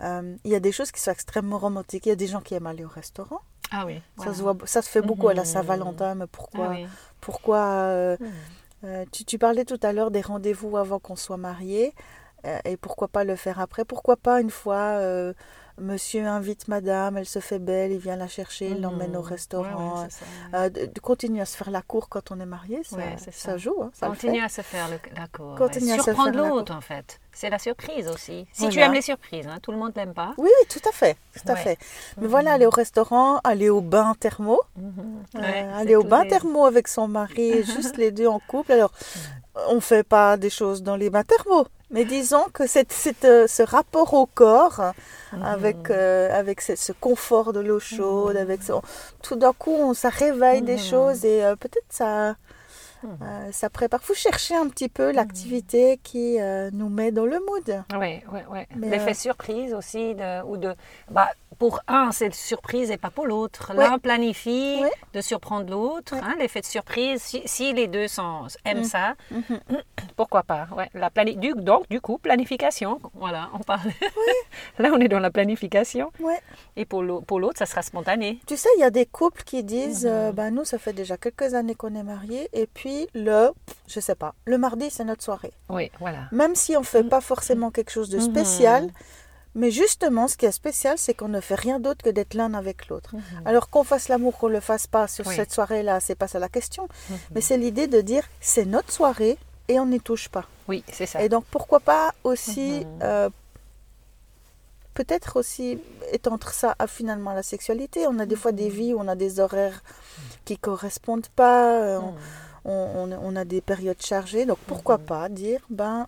euh, 0.00 0.34
il 0.44 0.50
y 0.50 0.54
a 0.54 0.60
des 0.60 0.72
choses 0.72 0.92
qui 0.92 1.00
sont 1.00 1.10
extrêmement 1.10 1.58
romantiques. 1.58 2.06
Il 2.06 2.10
y 2.10 2.12
a 2.12 2.16
des 2.16 2.26
gens 2.28 2.40
qui 2.40 2.54
aiment 2.54 2.66
aller 2.68 2.84
au 2.84 2.88
restaurant. 2.88 3.40
Ah 3.70 3.84
oui. 3.86 4.00
Ça, 4.18 4.32
se 4.34 4.42
voit, 4.42 4.56
ça 4.64 4.82
se 4.82 4.88
fait 4.88 5.02
beaucoup 5.02 5.28
à 5.28 5.34
la 5.34 5.42
Mhm. 5.42 5.46
Saint-Valentin, 5.46 6.14
mais 6.14 6.26
pourquoi, 6.26 6.66
Ah 6.66 6.70
oui. 6.70 6.86
pourquoi 7.20 7.58
euh, 7.58 8.16
Mhm. 8.20 8.30
euh, 8.84 9.04
tu, 9.12 9.24
tu 9.24 9.38
parlais 9.38 9.64
tout 9.64 9.80
à 9.82 9.92
l'heure 9.92 10.10
des 10.10 10.20
rendez-vous 10.20 10.76
avant 10.76 10.98
qu'on 10.98 11.16
soit 11.16 11.36
mariés, 11.36 11.92
euh, 12.46 12.58
et 12.64 12.76
pourquoi 12.76 13.08
pas 13.08 13.24
le 13.24 13.34
faire 13.36 13.58
après? 13.60 13.84
Pourquoi 13.84 14.16
pas 14.16 14.40
une 14.40 14.50
fois, 14.50 15.00
monsieur 15.78 16.26
invite 16.26 16.68
madame, 16.68 17.16
elle 17.16 17.26
se 17.26 17.38
fait 17.40 17.58
belle, 17.58 17.92
il 17.92 17.98
vient 17.98 18.16
la 18.16 18.28
chercher, 18.28 18.70
il 18.70 18.80
l'emmène 18.80 19.16
au 19.16 19.20
Mhm. 19.20 19.26
restaurant. 19.26 19.94
Ouais, 19.96 20.02
ouais, 20.04 20.08
c'est 20.10 20.24
ça. 20.24 20.26
Euh, 20.54 20.68
de, 20.70 20.86
de 20.86 21.00
continuer 21.00 21.40
à 21.40 21.44
se 21.46 21.56
faire 21.56 21.70
la 21.70 21.82
cour 21.82 22.08
quand 22.08 22.30
on 22.30 22.40
est 22.40 22.46
marié, 22.46 22.82
ça, 22.84 22.96
ça 23.18 23.30
ça. 23.32 23.56
joue. 23.58 23.82
hein, 23.82 23.90
ça 23.92 24.06
le 24.06 24.12
Continue 24.12 24.38
fait. 24.38 24.44
à 24.44 24.48
se 24.48 24.62
faire 24.62 24.88
le, 24.88 24.98
la 25.16 25.26
cour. 25.28 25.54
Continue 25.56 25.92
à 25.92 25.96
se 25.98 26.02
Surprendre 26.04 26.38
l'autre, 26.38 26.72
en 26.74 26.80
fait. 26.80 27.20
C'est 27.38 27.50
la 27.50 27.58
surprise 27.58 28.08
aussi. 28.08 28.46
Si 28.54 28.66
tu 28.70 28.78
aimes 28.80 28.94
les 28.94 29.02
surprises, 29.02 29.46
hein, 29.46 29.58
tout 29.60 29.70
le 29.70 29.76
monde 29.76 29.92
l'aime 29.94 30.14
pas. 30.14 30.32
Oui, 30.38 30.48
oui, 30.48 30.66
tout 30.70 30.80
à 30.88 30.92
fait. 30.92 31.18
Tout 31.34 31.50
à 31.50 31.52
Ouais. 31.52 31.58
fait. 31.64 31.78
Mais 32.18 32.28
voilà, 32.28 32.52
aller 32.54 32.64
au 32.64 32.70
restaurant, 32.70 33.40
aller 33.44 33.68
au 33.68 33.82
bain 33.82 34.14
thermo, 34.18 34.58
Mhm. 34.76 34.94
euh, 35.36 35.78
aller 35.78 35.96
au 35.96 36.02
bain 36.02 36.22
des- 36.22 36.30
thermo 36.30 36.64
avec 36.64 36.88
son 36.88 37.08
mari, 37.08 37.62
juste 37.92 37.98
les 37.98 38.10
deux 38.10 38.26
en 38.26 38.40
couple. 38.40 38.72
Alors, 38.72 38.90
on 39.68 39.80
fait 39.80 40.02
pas 40.02 40.38
des 40.38 40.48
choses 40.48 40.82
dans 40.82 40.96
les 40.96 41.10
bains 41.10 41.24
thermo, 41.24 41.66
mais 41.90 42.06
disons 42.06 42.44
que 42.54 42.66
c'est, 42.66 42.88
euh, 43.26 43.46
ce 43.46 43.62
rapport 43.62 44.14
au 44.14 44.24
corps, 44.24 44.80
Mhm. 45.34 45.42
avec, 45.42 45.90
euh, 45.90 46.30
avec 46.32 46.62
ce, 46.62 46.74
ce 46.74 46.92
confort 46.92 47.52
de 47.52 47.60
l'eau 47.60 47.80
chaude, 47.80 48.36
avec 48.38 48.62
ce- 48.62 48.72
tout 49.22 49.36
d'un 49.36 49.52
coup, 49.52 49.74
on, 49.74 49.92
ça 49.92 50.08
réveille 50.08 50.62
des 50.62 50.76
Mhm. 50.76 50.90
choses 50.92 51.24
et 51.26 51.42
peut-être 51.60 51.90
ça, 51.90 52.30
Mhm. 52.30 52.36
Euh, 53.22 53.48
ça 53.52 53.70
prépare. 53.70 54.02
faut 54.02 54.14
chercher 54.14 54.54
un 54.56 54.68
petit 54.68 54.88
peu 54.88 55.12
l'activité 55.12 55.98
qui 56.02 56.40
euh, 56.40 56.70
nous 56.72 56.88
met 56.88 57.12
dans 57.12 57.26
le 57.26 57.38
mood. 57.40 57.84
Oui, 57.98 58.20
oui, 58.32 58.40
oui. 58.50 58.60
Mais, 58.76 58.90
L'effet 58.90 59.10
euh, 59.10 59.14
surprise 59.14 59.74
aussi, 59.74 60.14
de, 60.14 60.42
ou 60.44 60.56
de, 60.56 60.74
bah, 61.10 61.28
pour 61.58 61.80
un, 61.88 62.12
c'est 62.12 62.34
surprise 62.34 62.90
et 62.90 62.96
pas 62.98 63.10
pour 63.10 63.26
l'autre. 63.26 63.72
Ouais. 63.74 63.82
L'un 63.88 63.98
planifie 63.98 64.78
Ouais. 64.82 64.90
de 65.14 65.20
surprendre 65.20 65.70
l'autre. 65.70 66.14
Ouais. 66.14 66.20
hein, 66.22 66.34
L'effet 66.38 66.60
de 66.60 66.66
surprise, 66.66 67.22
si, 67.22 67.42
si 67.46 67.72
les 67.72 67.86
deux 67.88 68.08
sont, 68.08 68.46
aiment 68.64 68.80
Mm. 68.80 68.84
ça, 68.84 69.14
Mhm. 69.30 69.60
pourquoi 70.16 70.42
pas 70.42 70.68
ouais. 70.76 70.88
la 70.94 71.08
plani- 71.10 71.36
du, 71.36 71.54
Donc, 71.56 71.88
du 71.88 72.00
coup, 72.00 72.18
planification. 72.18 72.98
Voilà, 73.14 73.48
on 73.54 73.58
parle. 73.60 73.90
Là, 74.78 74.90
on 74.92 74.98
est 74.98 75.08
dans 75.08 75.20
la 75.20 75.30
planification. 75.30 76.12
Et 76.76 76.84
pour 76.84 77.02
l'au- 77.02 77.20
pour 77.22 77.40
l'autre, 77.40 77.58
ça 77.58 77.66
sera 77.66 77.82
spontané. 77.82 78.38
Tu 78.46 78.56
sais, 78.56 78.68
il 78.76 78.80
y 78.80 78.84
a 78.84 78.90
des 78.90 79.06
couples 79.06 79.42
qui 79.44 79.64
disent, 79.64 80.06
euh, 80.10 80.32
bah, 80.32 80.50
nous, 80.50 80.64
ça 80.64 80.78
fait 80.78 80.92
déjà 80.92 81.16
quelques 81.16 81.54
années 81.54 81.74
qu'on 81.74 81.94
est 81.94 82.02
mariés, 82.02 82.48
et 82.52 82.66
puis 82.66 82.95
le, 83.14 83.50
je 83.88 84.00
sais 84.00 84.14
pas, 84.14 84.34
le 84.44 84.58
mardi, 84.58 84.90
c'est 84.90 85.04
notre 85.04 85.22
soirée. 85.22 85.52
Oui, 85.68 85.90
voilà. 86.00 86.22
Même 86.32 86.54
si 86.54 86.76
on 86.76 86.82
fait 86.82 87.04
pas 87.04 87.20
forcément 87.20 87.70
quelque 87.70 87.90
chose 87.90 88.08
de 88.10 88.18
Mhm. 88.18 88.30
spécial, 88.30 88.90
mais 89.54 89.70
justement, 89.70 90.28
ce 90.28 90.36
qui 90.36 90.44
est 90.46 90.52
spécial, 90.52 90.98
c'est 90.98 91.14
qu'on 91.14 91.28
ne 91.28 91.40
fait 91.40 91.54
rien 91.66 91.80
d'autre 91.80 92.02
que 92.04 92.10
d'être 92.10 92.34
l'un 92.34 92.52
avec 92.54 92.88
l'autre. 92.88 93.12
Alors 93.46 93.70
qu'on 93.70 93.84
fasse 93.84 94.08
l'amour, 94.08 94.36
qu'on 94.38 94.48
le 94.48 94.60
fasse 94.60 94.86
pas 94.86 95.06
sur. 95.08 95.26
Oui. 95.26 95.34
cette 95.36 95.52
soirée-là, 95.52 96.00
c'est 96.00 96.14
pas 96.14 96.28
ça 96.28 96.38
la 96.38 96.48
question. 96.50 96.84
Mhm. 97.10 97.16
Mais 97.34 97.40
c'est 97.40 97.56
l'idée 97.56 97.86
de 97.86 98.00
dire, 98.02 98.24
c'est 98.40 98.66
notre 98.66 98.92
soirée 98.92 99.38
et 99.68 99.80
on 99.80 99.86
n'y 99.86 100.00
touche 100.00 100.28
pas. 100.28 100.44
Oui, 100.68 100.84
c'est 100.92 101.06
ça. 101.06 101.22
Et 101.22 101.28
donc, 101.28 101.44
pourquoi 101.50 101.80
pas 101.80 102.12
aussi, 102.24 102.84
euh, 103.02 103.30
peut-être 104.94 105.36
aussi 105.38 105.78
étendre 106.12 106.48
ça 106.50 106.74
à 106.78 106.86
finalement 106.86 107.32
la 107.32 107.42
sexualité. 107.42 108.06
On 108.06 108.18
a 108.18 108.26
des 108.26 108.36
fois 108.36 108.52
des 108.52 108.68
vies 108.68 108.94
où 108.94 108.98
on 109.00 109.08
a 109.08 109.14
des 109.14 109.40
horaires 109.40 109.82
qui 110.44 110.56
correspondent 110.58 111.28
pas, 111.28 111.72
euh, 111.82 111.98
on, 111.98 112.14
on- 112.68 113.12
on 113.22 113.36
a 113.36 113.44
des 113.44 113.60
périodes 113.60 114.00
chargées. 114.02 114.44
Donc, 114.46 114.58
pourquoi 114.66 114.98
pas 114.98 115.28
dire, 115.28 115.60
ben, 115.70 116.06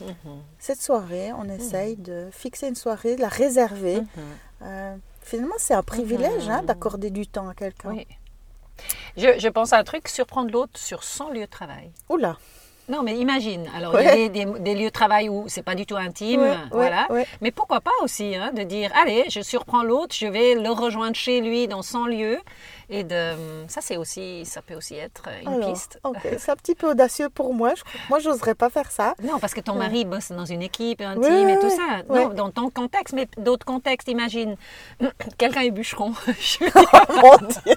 Mhm. 0.00 0.40
cette 0.58 0.80
soirée, 0.82 1.32
on 1.32 1.44
essaye 1.48 1.96
de 1.96 2.28
fixer 2.32 2.68
une 2.68 2.74
soirée, 2.74 3.16
de 3.16 3.22
la 3.22 3.28
réserver. 3.28 4.00
Mhm. 4.00 4.06
Euh, 4.62 4.96
finalement, 5.22 5.54
c'est 5.58 5.74
un 5.74 5.82
privilège 5.82 6.48
hein, 6.48 6.60
Mhm. 6.60 6.66
d'accorder 6.66 7.10
du 7.10 7.26
temps 7.26 7.48
à 7.48 7.54
quelqu'un. 7.54 7.90
Oui. 7.90 8.06
Je, 9.16 9.38
je 9.38 9.48
pense 9.48 9.72
à 9.72 9.78
un 9.78 9.84
truc, 9.84 10.06
surprendre 10.08 10.50
l'autre 10.50 10.78
sur 10.78 11.02
son 11.02 11.30
lieu 11.30 11.40
de 11.40 11.46
travail. 11.46 11.90
Oula. 12.10 12.36
Non, 12.88 13.02
mais 13.02 13.16
imagine. 13.16 13.68
Alors, 13.76 13.98
il 14.00 14.04
y 14.04 14.08
a 14.08 14.14
des, 14.14 14.28
des- 14.28 14.44
des 14.60 14.74
lieux 14.74 14.86
de 14.86 14.90
travail 14.90 15.28
où 15.28 15.44
c'est 15.48 15.62
pas 15.62 15.74
du 15.74 15.86
tout 15.86 15.96
intime, 15.96 16.40
Ouais, 16.42 16.56
voilà. 16.70 17.06
ouais. 17.10 17.26
Mais 17.40 17.50
pourquoi 17.50 17.80
pas 17.80 17.90
aussi, 18.02 18.34
hein, 18.36 18.52
de 18.54 18.62
dire, 18.62 18.90
allez, 19.00 19.24
je 19.28 19.40
surprends 19.40 19.82
l'autre, 19.82 20.14
je 20.16 20.26
vais 20.26 20.54
le 20.54 20.70
rejoindre 20.70 21.16
chez 21.16 21.40
lui 21.40 21.66
dans 21.68 21.82
son 21.82 22.04
lieu, 22.06 22.38
et 22.88 23.02
de, 23.02 23.32
ça 23.66 23.80
c'est 23.80 23.96
aussi, 23.96 24.44
ça 24.46 24.62
peut 24.62 24.74
aussi 24.76 24.94
être 24.94 25.24
une 25.42 25.48
Alors, 25.54 25.72
piste. 25.72 25.98
ok, 26.04 26.18
c'est 26.38 26.50
un 26.52 26.56
petit 26.56 26.74
peu 26.76 26.90
audacieux 26.90 27.28
pour 27.28 27.52
moi. 27.54 27.72
Je, 27.76 27.82
moi, 28.08 28.20
j'oserais 28.20 28.54
pas 28.54 28.70
faire 28.70 28.90
ça. 28.92 29.14
Non, 29.24 29.38
parce 29.40 29.52
que 29.54 29.60
ton 29.60 29.74
mari 29.74 30.04
bosse 30.04 30.30
dans 30.30 30.44
une 30.44 30.62
équipe 30.62 31.00
intime 31.00 31.22
Ouais, 31.22 31.44
ouais, 31.44 31.54
et 31.54 31.58
tout 31.58 31.70
ça. 31.70 32.02
Non, 32.08 32.28
dans 32.28 32.50
ton 32.50 32.70
contexte, 32.70 33.14
mais 33.14 33.26
d'autres 33.38 33.66
contextes, 33.66 34.08
imagine, 34.08 34.56
quelqu'un 35.38 35.62
est 35.62 35.70
bûcheron. 35.72 36.12
Je 36.40 36.64
veux 36.64 36.70
Mon 37.22 37.36
Dieu. 37.48 37.74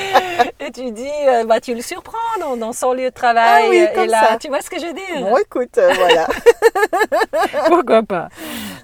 Et 0.60 0.70
tu 0.72 0.90
dis, 0.92 1.08
euh, 1.26 1.44
bah, 1.44 1.60
tu 1.60 1.74
le 1.74 1.82
surprends 1.82 2.16
dans, 2.40 2.56
dans 2.56 2.72
son 2.72 2.92
lieu 2.92 3.04
de 3.10 3.14
travail. 3.14 3.64
Ah 3.64 3.68
oui, 3.70 3.76
et 4.02 4.06
là, 4.06 4.28
ça. 4.30 4.36
tu 4.38 4.48
vois 4.48 4.60
ce 4.60 4.68
que 4.70 4.78
je 4.78 4.86
veux 4.86 4.92
dire? 4.92 5.20
Bon, 5.20 5.36
écoute, 5.38 5.78
euh, 5.78 5.92
voilà. 5.94 6.26
Pourquoi 7.66 8.02
pas? 8.02 8.28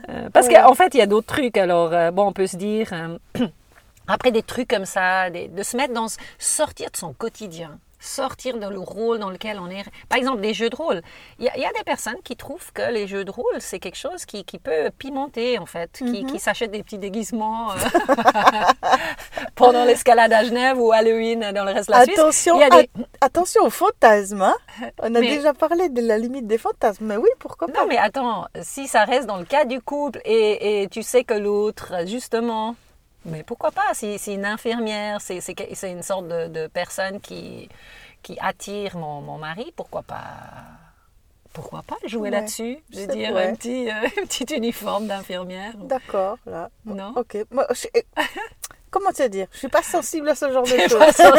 Euh, 0.09 0.29
Parce 0.33 0.49
qu'en 0.49 0.75
fait, 0.75 0.95
il 0.95 0.99
y 0.99 1.03
a 1.03 1.07
d'autres 1.07 1.27
trucs. 1.35 1.57
Alors, 1.57 1.93
euh, 1.93 2.11
bon, 2.11 2.27
on 2.29 2.33
peut 2.33 2.47
se 2.47 2.57
dire, 2.57 2.89
euh, 2.93 3.19
après 4.09 4.31
des 4.31 4.43
trucs 4.43 4.69
comme 4.69 4.85
ça, 4.87 5.31
des- 5.31 5.49
de 5.49 5.63
se 5.63 5.77
mettre 5.77 5.93
dans, 5.93 6.07
sortir 6.39 6.91
de 6.91 6.97
son 6.97 7.13
quotidien. 7.13 7.79
Sortir 8.07 8.59
de 8.59 8.67
le 8.69 8.79
rôle 8.79 9.19
dans 9.19 9.31
lequel 9.31 9.59
on 9.61 9.69
est. 9.69 9.85
Par 10.09 10.19
exemple, 10.19 10.41
des 10.41 10.55
jeux 10.55 10.71
de 10.71 10.77
rôle. 10.77 11.03
Il 11.39 11.45
y, 11.45 11.49
a- 11.49 11.57
il 11.57 11.63
y 11.63 11.67
a 11.67 11.73
des 11.73 11.85
personnes 11.85 12.21
qui 12.25 12.37
trouvent 12.37 12.73
que 12.73 12.91
les 12.93 13.07
jeux 13.07 13.25
de 13.25 13.31
rôle, 13.31 13.61
c'est 13.61 13.79
quelque 13.79 13.97
chose 13.99 14.25
qui, 14.25 14.45
qui 14.45 14.59
peut 14.59 14.91
pimenter, 14.97 15.59
en 15.59 15.67
fait, 15.67 15.91
qui, 15.99 16.05
Mhm. 16.25 16.31
qui 16.33 16.39
s'achètent 16.39 16.71
des 16.71 16.83
petits 16.83 16.99
déguisements 16.99 17.73
euh, 17.73 17.75
pendant 19.55 19.85
l'escalade 19.85 20.33
à 20.33 20.45
Genève 20.45 20.79
ou 20.81 20.93
Halloween 20.93 21.53
dans 21.55 21.65
le 21.65 21.73
reste 21.73 21.89
de 21.89 21.93
la. 21.93 21.99
Attention, 22.01 22.61
a 22.61 22.67
attention 23.21 23.63
aux 23.65 23.71
fantasmes. 23.71 24.43
hein. 24.43 24.55
On 25.03 25.15
a 25.15 25.21
Mais- 25.21 25.29
déjà 25.37 25.53
parlé 25.55 25.89
de 25.89 26.01
la 26.03 26.19
limite 26.19 26.47
des 26.47 26.59
fantasmes. 26.59 27.07
Mais 27.07 27.17
oui, 27.17 27.29
pourquoi 27.39 27.69
pas 27.69 27.81
Non, 27.81 27.87
mais 27.89 27.97
attends, 27.99 28.47
si 28.63 28.87
ça 28.89 29.05
reste 29.05 29.27
dans 29.27 29.37
le 29.39 29.45
cas 29.45 29.65
du 29.65 29.81
couple 29.81 30.21
et, 30.25 30.83
et 30.83 30.89
tu 30.89 31.03
sais 31.03 31.25
que 31.25 31.35
l'autre, 31.35 31.93
justement, 32.07 32.77
mais 33.27 33.43
pourquoi 33.43 33.71
pas? 33.71 33.93
Si 33.93 34.19
c'est 34.19 34.35
une 34.35 34.45
infirmière, 34.47 35.21
c'est 35.21 35.41
une 35.91 36.03
sorte 36.03 36.29
de, 36.29 36.49
de 36.49 36.67
personne 36.69 37.21
qui, 37.21 37.69
qui 38.23 38.37
attire 38.41 38.97
mon, 38.97 39.21
mon 39.21 39.39
mari, 39.39 39.73
pourquoi 39.77 40.03
pas 40.03 40.25
pourquoi 41.53 41.83
pas 41.83 41.97
jouer 42.05 42.25
Ouais, 42.25 42.31
là-dessus? 42.31 42.79
Je 42.93 43.01
veux 43.01 43.07
dire, 43.07 43.35
un 43.35 43.55
petit, 43.55 43.89
euh, 43.89 43.93
un 44.23 44.27
petit 44.27 44.45
uniforme 44.55 45.07
d'infirmière. 45.07 45.73
D'accord, 45.79 46.37
là. 46.45 46.69
Non? 46.85 47.15
Ok. 47.17 47.39
Moi, 47.51 47.67
je- 47.73 47.87
eh, 47.95 48.05
Comment 48.91 49.11
te 49.11 49.27
dire? 49.27 49.47
Je 49.53 49.59
suis 49.59 49.69
pas 49.69 49.83
sensible 49.83 50.29
à 50.29 50.35
ce 50.35 50.51
genre 50.53 50.65
de 50.65 50.69
choses. 50.69 51.31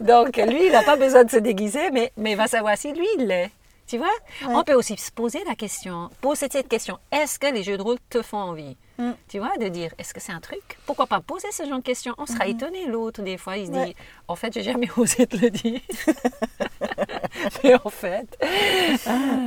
Donc, 0.00 0.36
lui, 0.36 0.66
il 0.66 0.72
n'a 0.72 0.82
pas 0.82 0.96
besoin 0.96 1.22
de 1.24 1.30
se 1.30 1.36
déguiser, 1.36 1.90
mais, 1.92 2.12
mais 2.16 2.32
il 2.32 2.36
va 2.36 2.46
savoir 2.48 2.76
si 2.76 2.92
lui, 2.92 3.06
il 3.18 3.26
l'est. 3.28 3.50
Tu 3.86 3.98
vois? 3.98 4.06
Ouais. 4.46 4.54
On 4.54 4.64
peut 4.64 4.72
aussi 4.74 4.96
se 4.96 5.10
poser 5.12 5.42
la 5.46 5.54
question, 5.54 6.08
poser 6.22 6.48
cette 6.50 6.68
question, 6.68 6.98
est-ce 7.12 7.38
que 7.38 7.46
les 7.48 7.62
jeux 7.62 7.76
de 7.76 7.82
rôle 7.82 7.98
te 8.08 8.22
font 8.22 8.38
envie? 8.38 8.76
Mm. 8.96 9.10
Tu 9.28 9.38
vois, 9.40 9.50
de 9.60 9.68
dire, 9.68 9.92
est-ce 9.98 10.14
que 10.14 10.20
c'est 10.20 10.32
un 10.32 10.40
truc? 10.40 10.78
Pourquoi 10.86 11.06
pas 11.06 11.20
poser 11.20 11.48
ce 11.52 11.64
genre 11.66 11.78
de 11.78 11.82
questions 11.82 12.14
On 12.16 12.24
sera 12.26 12.46
étonné, 12.46 12.86
l'autre, 12.86 13.20
des 13.22 13.36
fois, 13.36 13.56
il 13.58 13.66
se 13.66 13.72
dit, 13.72 13.78
Mm-hmm. 13.78 13.94
En 14.28 14.36
fait, 14.36 14.52
j'ai 14.54 14.62
jamais 14.62 14.88
osé 14.96 15.26
te 15.26 15.36
le 15.36 15.50
dire. 15.50 15.80
mais 17.64 17.74
en 17.84 17.90
fait, 17.90 18.26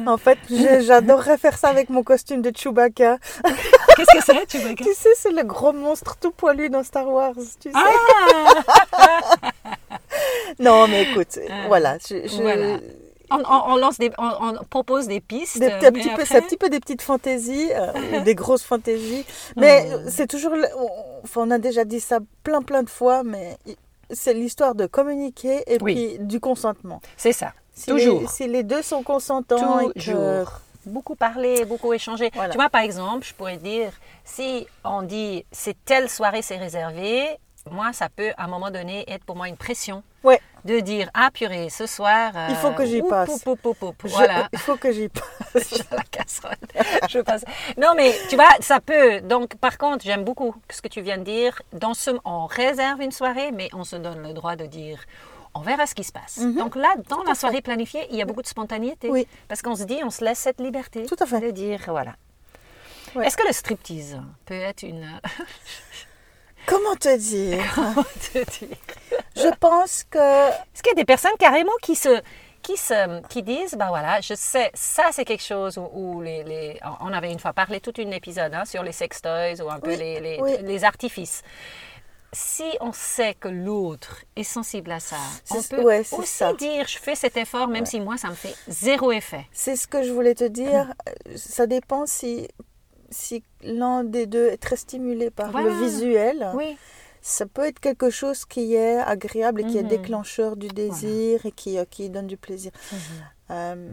En 0.05 0.17
fait, 0.17 0.37
j'adorerais 0.49 1.37
faire 1.39 1.57
ça 1.57 1.69
avec 1.69 1.89
mon 1.89 2.03
costume 2.03 2.41
de 2.43 2.51
Chewbacca. 2.55 3.17
qu'est-ce 3.95 4.17
que 4.19 4.23
c'est, 4.23 4.45
tu 4.45 4.59
vois 4.59 4.75
Tu 4.75 4.93
sais, 4.93 5.09
c'est 5.15 5.31
le 5.31 5.43
gros 5.43 5.73
monstre 5.73 6.15
tout 6.19 6.31
poilu 6.31 6.69
dans 6.69 6.83
Star 6.83 7.07
Wars. 7.09 7.33
Tu 7.59 7.71
sais. 7.71 7.75
Ah 7.75 9.41
Non, 10.59 10.87
mais 10.87 11.03
écoute, 11.09 11.39
Ah. 11.49 11.63
voilà. 11.67 11.97
je- 12.07 12.27
je- 12.27 12.41
Voilà. 12.41 12.77
On, 13.29 13.75
lance 13.77 13.97
des, 13.97 14.11
on, 14.17 14.29
on 14.59 14.63
propose 14.69 15.07
des 15.07 15.19
pistes. 15.21 15.59
Des, 15.59 15.71
un 15.71 15.91
petit 15.91 16.09
peu, 16.09 16.25
c'est 16.25 16.37
un 16.37 16.41
petit 16.41 16.57
peu 16.57 16.69
des 16.69 16.79
petites 16.79 17.01
fantaisies, 17.01 17.69
euh, 17.73 17.91
ou 18.19 18.23
des 18.23 18.35
grosses 18.35 18.63
fantaisies. 18.63 19.25
Mais 19.55 19.87
Oh. 19.93 19.99
c'est 20.09 20.27
toujours. 20.27 20.53
On, 20.53 20.89
enfin, 21.23 21.41
on 21.45 21.51
a 21.51 21.57
déjà 21.57 21.85
dit 21.85 21.99
ça 21.99 22.19
plein, 22.43 22.61
plein 22.61 22.83
de 22.83 22.89
fois, 22.89 23.23
mais 23.23 23.57
c'est 24.11 24.33
l'histoire 24.33 24.75
de 24.75 24.85
communiquer 24.85 25.63
et 25.67 25.77
Oui. 25.81 26.15
puis 26.17 26.25
du 26.25 26.39
consentement. 26.39 27.01
C'est 27.17 27.33
ça. 27.33 27.53
Si 27.73 27.87
Toujours. 27.89 28.21
Les, 28.21 28.27
si 28.27 28.47
les 28.47 28.63
deux 28.63 28.81
sont 28.81 29.03
consentants 29.03 29.79
et 29.81 29.87
que. 29.87 29.99
Toujours. 29.99 30.61
Beaucoup 30.85 31.15
parler, 31.15 31.65
beaucoup 31.65 31.91
échanger. 31.91 32.31
Voilà. 32.33 32.51
Tu 32.51 32.57
vois, 32.57 32.69
par 32.69 32.79
exemple, 32.81 33.25
je 33.27 33.33
pourrais 33.33 33.57
dire, 33.57 33.91
si 34.23 34.65
on 34.85 35.01
dit 35.01 35.43
c'est 35.51 35.75
telle 35.83 36.09
soirée, 36.09 36.41
c'est 36.41 36.55
réservé, 36.55 37.25
moi, 37.71 37.93
ça 37.93 38.09
peut 38.09 38.31
à 38.37 38.45
un 38.45 38.47
moment 38.47 38.69
donné 38.71 39.03
être 39.11 39.23
pour 39.25 39.35
moi 39.35 39.47
une 39.47 39.57
pression 39.57 40.03
Ouais, 40.23 40.41
de 40.65 40.79
dire 40.81 41.09
ah 41.13 41.29
purée, 41.33 41.69
ce 41.69 41.85
soir. 41.85 42.31
Il 42.49 42.55
faut 42.55 42.71
que 42.71 42.85
j'y 42.85 43.01
passe. 43.01 43.29
oup, 43.45 43.47
oup, 43.47 43.65
oup, 43.65 43.83
oup. 43.83 43.95
je- 44.03 44.09
Voilà. 44.09 44.49
il 44.53 44.59
faut 44.59 44.75
que 44.75 44.91
j'y 44.91 45.07
passe. 45.53 45.83
La 45.91 46.03
casserole. 46.03 46.55
Je 47.09 47.19
passe. 47.19 47.43
Non, 47.77 47.93
mais 47.95 48.13
tu 48.29 48.35
vois, 48.35 48.49
ça 48.59 48.79
peut. 48.79 49.21
Donc, 49.21 49.55
par 49.55 49.77
contre, 49.77 50.03
j'aime 50.03 50.23
beaucoup 50.23 50.53
ce 50.69 50.81
que 50.81 50.87
tu 50.87 51.01
viens 51.01 51.17
de 51.17 51.23
dire. 51.23 51.61
Dans 51.73 51.93
ce, 51.93 52.11
on 52.25 52.45
réserve 52.45 53.01
une 53.01 53.11
soirée, 53.11 53.51
mais 53.51 53.69
on 53.73 53.83
se 53.83 53.95
donne 53.95 54.21
le 54.27 54.33
droit 54.33 54.55
de 54.55 54.65
dire. 54.65 54.99
On 55.53 55.61
verra 55.61 55.87
ce 55.87 55.95
qui 55.95 56.03
se 56.03 56.11
passe. 56.11 56.39
Donc 56.39 56.75
là, 56.75 56.93
dans 57.09 57.23
la 57.23 57.33
soirée 57.33 57.61
planifiée, 57.61 58.05
il 58.11 58.17
y 58.17 58.21
a 58.21 58.25
beaucoup 58.25 58.43
de 58.43 58.47
spontanéité. 58.47 59.07
Mhm. 59.07 59.13
Oui. 59.13 59.27
Parce 59.47 59.61
qu'on 59.61 59.75
se 59.75 59.83
dit, 59.85 59.99
on 60.03 60.09
se 60.11 60.23
laisse 60.23 60.37
cette 60.39 60.59
liberté. 60.59 61.05
Tout 61.05 61.15
à 61.19 61.25
fait. 61.25 61.39
De 61.39 61.49
dire, 61.51 61.79
voilà. 61.87 62.15
Ouais. 63.15 63.25
Est-ce 63.25 63.37
que 63.37 63.47
le 63.47 63.53
striptease 63.53 64.19
peut 64.45 64.53
être 64.53 64.83
une... 64.83 65.07
Comment 66.67 66.95
te 66.99 67.17
dire? 67.17 67.63
Comment 67.75 68.03
te 68.03 68.37
dire? 68.59 68.77
Je 69.35 69.49
pense 69.59 70.03
que. 70.09 70.49
Est-ce 70.49 70.83
qu'il 70.83 70.91
y 70.91 70.95
a 70.95 70.95
des 70.95 71.05
personnes 71.05 71.31
carrément 71.39 71.71
qui 71.81 71.95
se, 71.95 72.21
qui 72.61 72.77
se, 72.77 73.21
qui 73.27 73.41
disent, 73.43 73.75
bah 73.75 73.87
voilà, 73.89 74.19
je 74.21 74.33
sais, 74.35 74.69
ça 74.73 75.05
c'est 75.11 75.25
quelque 75.25 75.43
chose 75.43 75.77
où, 75.77 75.89
où 75.93 76.21
les, 76.21 76.43
les- 76.43 76.79
on 77.01 77.13
avait 77.13 77.31
une 77.31 77.39
fois 77.39 77.53
parlé 77.53 77.79
tout 77.79 77.93
un 77.99 78.11
épisode 78.11 78.53
hein, 78.53 78.65
sur 78.65 78.83
les 78.83 78.91
sex 78.91 79.21
toys 79.21 79.61
ou 79.63 79.69
un 79.69 79.79
peu 79.79 79.91
Oui, 79.91 79.97
les, 79.97 80.19
les, 80.19 80.39
oui. 80.41 80.51
les 80.61 80.83
artifices. 80.83 81.41
Si 82.33 82.65
on 82.81 82.91
sait 82.91 83.35
que 83.35 83.47
l'autre 83.47 84.17
est 84.35 84.43
sensible 84.43 84.91
à 84.91 84.99
ça, 84.99 85.15
on 85.49 85.63
peut 85.63 85.81
ouais, 85.81 86.03
aussi 86.11 86.27
ça. 86.27 86.51
dire, 86.53 86.85
je 86.85 86.97
fais 86.99 87.15
cet 87.15 87.37
effort, 87.37 87.69
même 87.69 87.85
si 87.85 88.01
moi 88.01 88.17
ça 88.17 88.27
me 88.27 88.35
fait 88.35 88.53
zéro 88.67 89.13
effet. 89.13 89.45
C'est 89.53 89.77
ce 89.77 89.87
que 89.87 90.03
je 90.03 90.11
voulais 90.11 90.35
te 90.35 90.43
dire. 90.43 90.93
Ça 91.37 91.65
dépend 91.67 92.05
si, 92.05 92.49
si 93.09 93.43
l'un 93.63 94.03
des 94.03 94.25
deux 94.25 94.47
est 94.47 94.57
très 94.57 94.75
stimulé 94.75 95.29
par 95.29 95.51
Voilà. 95.51 95.69
le 95.69 95.75
visuel. 95.85 96.49
Oui. 96.55 96.77
Ça 97.21 97.45
peut 97.45 97.65
être 97.65 97.79
quelque 97.79 98.09
chose 98.09 98.45
qui 98.45 98.75
est 98.75 98.97
agréable 98.99 99.61
et 99.61 99.65
qui 99.65 99.77
est 99.77 99.83
Mhm. 99.83 99.89
déclencheur 99.89 100.55
du 100.55 100.67
désir 100.69 101.45
et 101.45 101.51
qui, 101.51 101.77
euh, 101.77 101.83
qui 101.89 102.09
donne 102.09 102.27
du 102.27 102.37
plaisir. 102.37 102.71
Euh, 103.51 103.89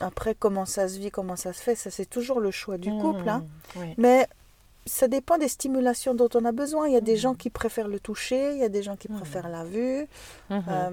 après, 0.00 0.34
comment 0.34 0.64
ça 0.66 0.88
se 0.88 0.98
vit, 0.98 1.10
comment 1.10 1.36
ça 1.36 1.52
se 1.52 1.60
fait, 1.62 1.74
ça 1.74 1.90
c'est 1.90 2.06
toujours 2.08 2.40
le 2.40 2.50
choix 2.50 2.78
du 2.78 2.90
couple. 2.90 3.28
hein. 3.28 3.44
Oui. 3.76 3.94
Mais 3.98 4.26
ça 4.86 5.08
dépend 5.08 5.38
des 5.38 5.48
stimulations 5.48 6.14
dont 6.14 6.28
on 6.34 6.44
a 6.44 6.52
besoin. 6.52 6.88
Il 6.88 6.92
y 6.94 6.96
a 6.96 7.00
Mhm. 7.00 7.04
des 7.06 7.16
gens 7.16 7.34
qui 7.34 7.50
préfèrent 7.50 7.88
le 7.88 8.00
toucher, 8.00 8.52
il 8.52 8.58
y 8.58 8.64
a 8.64 8.68
des 8.68 8.82
gens 8.82 8.96
qui 8.96 9.08
préfèrent 9.08 9.48
la 9.48 9.64
vue. 9.64 10.06
Mhm. 10.50 10.62
Euh, 10.68 10.90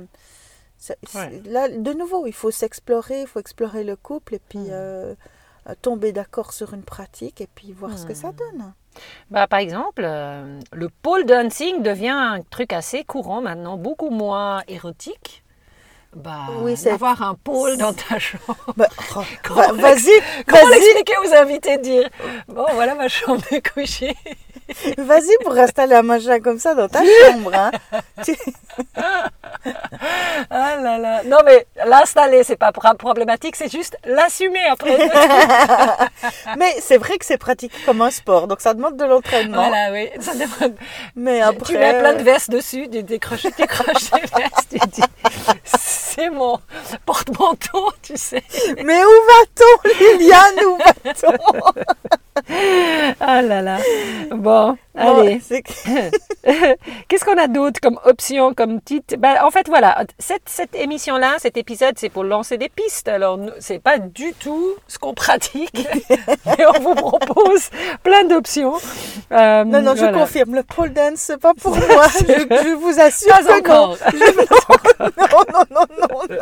ça- 0.78 0.96
Ouais. 1.16 1.42
c'est- 1.44 1.50
Là, 1.50 1.68
de 1.70 1.94
nouveau, 1.94 2.26
il 2.28 2.34
faut 2.34 2.52
s'explorer, 2.52 3.22
il 3.22 3.28
faut 3.28 3.40
explorer 3.40 3.84
le 3.84 3.96
couple 3.96 4.36
et 4.36 4.40
puis 4.40 4.60
Mhm. 4.60 4.68
euh, 4.72 5.16
tomber 5.82 6.12
d'accord 6.12 6.54
sur 6.54 6.74
une 6.74 6.84
pratique 6.84 7.42
et 7.42 7.48
puis 7.54 7.72
voir 7.74 7.98
ce 7.98 8.06
que 8.06 8.14
ça 8.14 8.28
Mhm. 8.30 8.36
donne. 8.36 8.74
Bah, 9.30 9.48
par 9.48 9.60
exemple, 9.60 10.02
euh, 10.04 10.60
le 10.74 10.90
pole 10.90 11.26
dancing 11.26 11.82
devient 11.82 12.10
un 12.10 12.42
truc 12.50 12.74
assez 12.74 13.04
courant 13.06 13.42
maintenant, 13.42 13.78
beaucoup 13.78 14.10
moins 14.10 14.64
érotique. 14.68 15.44
Bah, 16.14 16.48
Oui, 16.60 16.76
c'est- 16.76 16.92
avoir 16.92 17.22
un 17.22 17.36
pôle 17.36 17.78
dans 17.78 17.94
ta 17.94 18.20
chambre. 18.20 18.58
Bah, 18.76 18.90
oh, 19.16 19.22
Comment 19.44 19.62
va- 19.62 19.72
vas-y, 19.72 20.12
Comment 20.46 20.64
vas-y, 20.68 20.80
l'expliquer 20.82 21.14
aux 21.26 21.34
invités 21.34 21.78
de 21.78 21.84
dire 21.84 22.10
Bon, 22.50 22.66
voilà 22.74 22.96
ma 22.96 23.08
chambre 23.08 23.42
de 23.50 23.60
coucher. 23.74 24.14
vas-y 24.98 25.36
pour 25.44 25.58
installer 25.58 25.96
un 25.96 26.02
machin 26.04 26.40
comme 26.40 26.60
ça 26.60 26.74
dans 26.76 26.88
ta 26.88 27.00
chambre. 27.04 27.52
hein. 27.54 27.72
Tu- 28.24 28.36
Ah 30.50 30.76
là 30.82 30.98
là. 30.98 31.24
Non, 31.24 31.38
mais 31.46 31.68
l'installer, 31.86 32.44
c'est 32.44 32.56
pas 32.56 32.72
pro- 32.72 32.96
problématique, 32.98 33.56
c'est 33.56 33.72
juste 33.72 33.98
l'assumer 34.06 34.64
après. 34.72 34.98
Mais 36.58 36.76
c'est 36.80 36.98
vrai 36.98 37.18
que 37.18 37.26
c'est 37.26 37.38
pratique 37.38 37.72
comme 37.86 38.02
un 38.02 38.10
sport, 38.12 38.48
donc 38.48 38.60
ça 38.62 38.74
demande 38.74 38.98
de 38.98 39.06
l'entraînement. 39.06 39.68
voilà, 39.70 39.92
oui. 39.92 40.10
Ça 40.20 40.34
demande- 40.34 40.76
Mais 41.16 41.42
après, 41.42 41.74
Tu 41.74 41.80
mets 41.80 41.98
plein 42.00 42.14
de 42.16 42.24
vestes 42.24 42.50
dessus, 42.50 42.88
des 42.88 43.04
décroches, 43.04 43.44
décroches 43.58 44.10
des 44.12 44.22
vestes. 44.22 44.70
Tu 44.72 44.80
dis 44.90 45.02
C'est 45.66 46.30
mon 46.30 46.60
porte-manteau, 47.06 47.92
tu 48.02 48.18
sais. 48.18 48.44
mais 48.84 49.04
où 49.04 49.10
va-t-on, 49.10 49.90
Liliane 50.00 50.66
Où 50.66 50.78
va-t-on? 50.78 51.72
Ah 53.34 53.42
là 53.42 53.62
là. 53.62 53.78
Bon, 54.32 54.78
Bon, 54.94 55.20
allez. 55.22 55.40
Qu'est-ce 57.08 57.24
qu'on 57.24 57.38
a 57.38 57.48
d'autre 57.48 57.80
comme 57.82 57.98
option, 58.04 58.54
comme 58.54 58.82
titre? 58.82 59.16
Ben, 59.18 59.36
En 59.44 59.52
fait, 59.52 59.68
voilà, 59.70 60.04
cette, 60.20 60.42
cette 60.48 60.76
émission-là, 60.76 61.36
cet 61.38 61.56
épisode, 61.56 61.94
c'est 61.98 62.10
pour 62.10 62.26
lancer 62.26 62.58
des 62.58 62.68
pistes. 62.68 63.08
Alors, 63.08 63.40
c'est 63.60 63.80
pas 63.80 64.00
du 64.00 64.34
tout 64.34 64.74
ce 64.88 65.00
qu'on 65.00 65.14
pratique, 65.14 65.88
mais 66.46 66.66
on 66.76 66.80
vous 66.82 66.96
propose 66.96 67.70
plein 68.04 68.26
d'options. 68.26 68.74
Euh, 69.32 69.64
Non, 69.64 69.82
non, 69.82 69.96
je 69.96 70.06
confirme, 70.14 70.56
le 70.56 70.64
pole 70.64 70.92
dance, 70.92 71.20
c'est 71.20 71.40
pas 71.40 71.54
pour 71.54 71.76
moi. 71.78 72.08
Je, 72.20 72.26
je 72.26 72.74
vous 72.76 73.00
assure 73.00 73.30
Pas 73.48 73.62
que 73.62 73.68
non. 73.70 73.76
encore. 73.76 73.98
Non, 75.18 75.28
non, 75.54 75.64
non, 75.72 75.86
non, 76.00 76.22
non. 76.30 76.38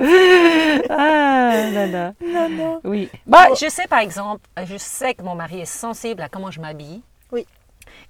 Ah 0.90 1.70
là 1.72 1.86
là. 1.86 2.12
non, 2.24 2.48
non. 2.48 2.80
Oui. 2.84 3.10
Bah, 3.26 3.48
je 3.60 3.68
sais 3.68 3.86
par 3.86 4.00
exemple, 4.00 4.40
je 4.64 4.76
sais 4.76 5.14
que 5.14 5.22
mon 5.22 5.34
mari 5.34 5.60
est 5.60 5.64
sensible 5.66 6.22
à 6.22 6.28
comment 6.28 6.50
je 6.50 6.60
m'habille. 6.60 7.02
Oui. 7.30 7.46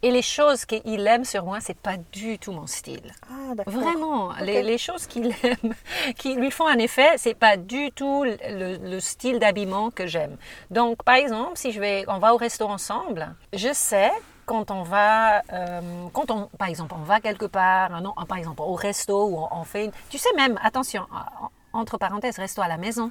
Et 0.02 0.10
les 0.10 0.22
choses 0.22 0.64
qu'il 0.64 1.06
aime 1.06 1.24
sur 1.24 1.44
moi, 1.44 1.58
c'est 1.60 1.76
pas 1.76 1.96
du 2.12 2.38
tout 2.38 2.52
mon 2.52 2.66
style. 2.66 3.12
Ah, 3.30 3.54
d'accord. 3.54 3.72
Vraiment, 3.72 4.32
les, 4.40 4.62
les 4.62 4.78
choses 4.78 5.06
qu'il 5.06 5.32
aime, 5.42 5.74
qui 6.18 6.34
lui 6.34 6.50
font 6.50 6.66
un 6.66 6.78
effet, 6.78 7.10
c'est 7.16 7.34
pas 7.34 7.56
du 7.56 7.90
tout 7.92 8.24
le, 8.24 8.78
le 8.78 9.00
style 9.00 9.38
d'habillement 9.38 9.90
que 9.90 10.06
j'aime. 10.06 10.36
Donc, 10.70 11.02
par 11.04 11.14
exemple, 11.16 11.52
si 11.56 11.72
je 11.72 11.80
vais, 11.80 12.04
on 12.08 12.18
va 12.18 12.34
au 12.34 12.36
resto 12.36 12.66
ensemble, 12.66 13.34
je 13.52 13.72
sais 13.72 14.10
quand 14.44 14.72
on 14.72 14.82
va, 14.82 15.42
euh, 15.52 15.80
quand 16.12 16.30
on, 16.32 16.48
par 16.58 16.68
exemple, 16.68 16.94
on 16.98 17.04
va 17.04 17.20
quelque 17.20 17.46
part, 17.46 18.00
non, 18.00 18.12
par 18.28 18.38
exemple 18.38 18.60
au 18.62 18.74
resto 18.74 19.26
où 19.28 19.38
on, 19.38 19.48
on 19.60 19.64
fait, 19.64 19.86
une, 19.86 19.92
tu 20.10 20.18
sais 20.18 20.32
même, 20.36 20.58
attention, 20.62 21.02
en- 21.12 21.48
entre 21.72 21.98
parenthèses, 21.98 22.38
resto 22.38 22.60
à 22.62 22.68
la 22.68 22.76
maison. 22.76 23.10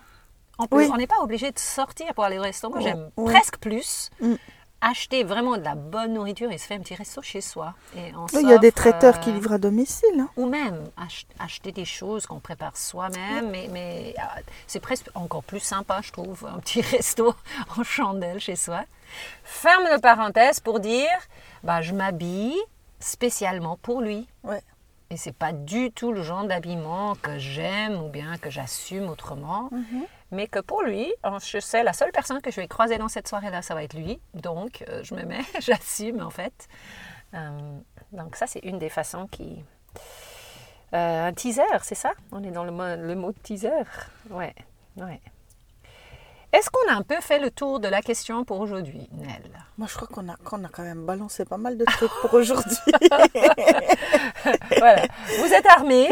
On 0.60 0.68
peut- 0.68 0.78
Oui. 0.78 0.90
on 0.94 0.98
n'est 0.98 1.08
pas 1.08 1.20
obligé 1.22 1.52
de 1.52 1.60
sortir 1.60 2.14
pour 2.14 2.24
aller 2.24 2.38
au 2.38 2.44
resto. 2.44 2.70
Moi, 2.70 2.80
Oh, 2.82 2.84
j'aime 2.84 3.10
oui. 3.18 3.32
presque 3.34 3.58
plus 3.58 4.10
Mm. 4.20 4.36
acheter 4.82 5.24
vraiment 5.24 5.58
de 5.58 5.64
la 5.64 5.76
bonne 5.76 6.14
nourriture 6.14 6.52
et 6.52 6.58
se 6.58 6.66
faire 6.68 6.78
un 6.78 6.82
petit 6.82 6.96
resto 6.96 7.22
chez 7.22 7.42
soi. 7.42 7.74
Et 7.96 8.14
on 8.16 8.26
Oui, 8.34 8.42
Il 8.44 8.50
y 8.50 8.54
a 8.54 8.58
des 8.58 8.72
traiteurs 8.72 9.16
euh, 9.16 9.20
qui 9.20 9.32
livrent 9.32 9.54
à 9.54 9.58
domicile. 9.58 10.20
hein. 10.20 10.30
ou 10.38 10.48
même 10.48 10.90
ach- 10.98 11.26
acheter 11.40 11.72
des 11.72 11.86
choses 11.86 12.26
qu'on 12.28 12.40
prépare 12.40 12.76
soi-même, 12.78 13.50
mais, 13.50 13.70
mais 13.72 14.14
ah, 14.20 14.36
c'est 14.68 14.80
presque 14.80 15.10
encore 15.16 15.44
plus 15.44 15.60
sympa, 15.60 16.02
je 16.04 16.12
trouve, 16.12 16.46
un 16.46 16.60
petit 16.60 16.82
resto 16.82 17.34
en 17.78 17.84
chandelle 17.84 18.40
chez 18.40 18.56
soi. 18.56 18.82
Ferme 19.44 19.84
de 19.96 20.00
parenthèse 20.02 20.60
pour 20.60 20.80
dire, 20.80 21.08
bah, 21.64 21.82
je 21.82 21.94
m'habille 21.94 22.58
spécialement 23.00 23.78
pour 23.82 24.02
lui. 24.02 24.28
Ouais. 24.44 24.62
Et 25.12 25.18
c'est 25.18 25.34
pas 25.34 25.52
du 25.52 25.92
tout 25.92 26.14
le 26.14 26.24
genre 26.24 26.46
d'habillement 26.46 27.16
que 27.16 27.38
j'aime 27.38 28.02
ou 28.02 28.08
bien 28.08 28.38
que 28.38 28.50
j'assume 28.50 29.10
autrement, 29.10 29.70
mais 30.32 30.48
que 30.48 30.60
pour 30.60 30.84
lui, 30.84 31.14
euh, 31.26 31.38
je 31.40 31.60
sais, 31.60 31.84
la 31.84 31.92
seule 31.92 32.14
personne 32.14 32.42
que 32.42 32.50
je 32.50 32.62
vais 32.62 32.68
croiser 32.70 32.98
dans 32.98 33.10
cette 33.10 33.28
soirée-là, 33.28 33.62
ça 33.62 33.76
va 33.76 33.84
être 33.84 33.94
lui. 33.94 34.22
Donc, 34.34 34.86
euh, 34.88 35.04
je 35.04 35.14
me 35.14 35.24
mets, 35.24 35.44
j'assume 35.60 36.22
en 36.22 36.30
fait. 36.30 36.70
Euh, 37.34 37.78
donc, 38.14 38.38
ça, 38.38 38.48
c'est 38.48 38.60
une 38.60 38.80
des 38.80 38.88
façons 38.88 39.28
qui. 39.28 39.66
Euh, 40.94 41.28
un 41.28 41.34
teaser, 41.34 41.84
c'est 41.84 41.96
ça? 41.96 42.14
On 42.32 42.42
est 42.44 42.52
dans 42.52 42.64
le 42.64 42.72
mot, 42.72 42.96
le 42.96 43.16
mot 43.16 43.34
teaser. 43.34 43.84
Ouais, 44.30 44.56
ouais. 44.96 45.20
Est-ce 46.62 46.70
qu'on 46.70 46.94
a 46.94 46.96
un 46.96 47.02
peu 47.02 47.16
fait 47.22 47.40
le 47.40 47.50
tour 47.50 47.80
de 47.80 47.88
la 47.88 48.04
question 48.04 48.44
pour 48.46 48.60
aujourd'hui, 48.60 49.10
Nel 49.14 49.42
Moi, 49.80 49.88
je 49.90 49.96
crois 49.96 50.08
qu'on 50.08 50.30
a, 50.30 50.36
qu'on 50.44 50.64
a 50.64 50.68
quand 50.68 50.84
même 50.84 51.08
balancé 51.08 51.44
pas 51.44 51.58
mal 51.58 51.76
de 51.76 51.86
trucs 51.86 52.12
pour 52.22 52.36
aujourd'hui. 52.36 52.76
Voilà. 54.78 55.04
Vous 55.40 55.54
êtes 55.54 55.66
armés, 55.66 56.08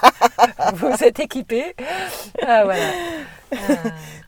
vous 0.74 1.02
êtes 1.04 1.18
équipés. 1.20 1.74
Ah, 2.42 2.64
voilà. 2.64 2.84
Euh, 3.52 3.56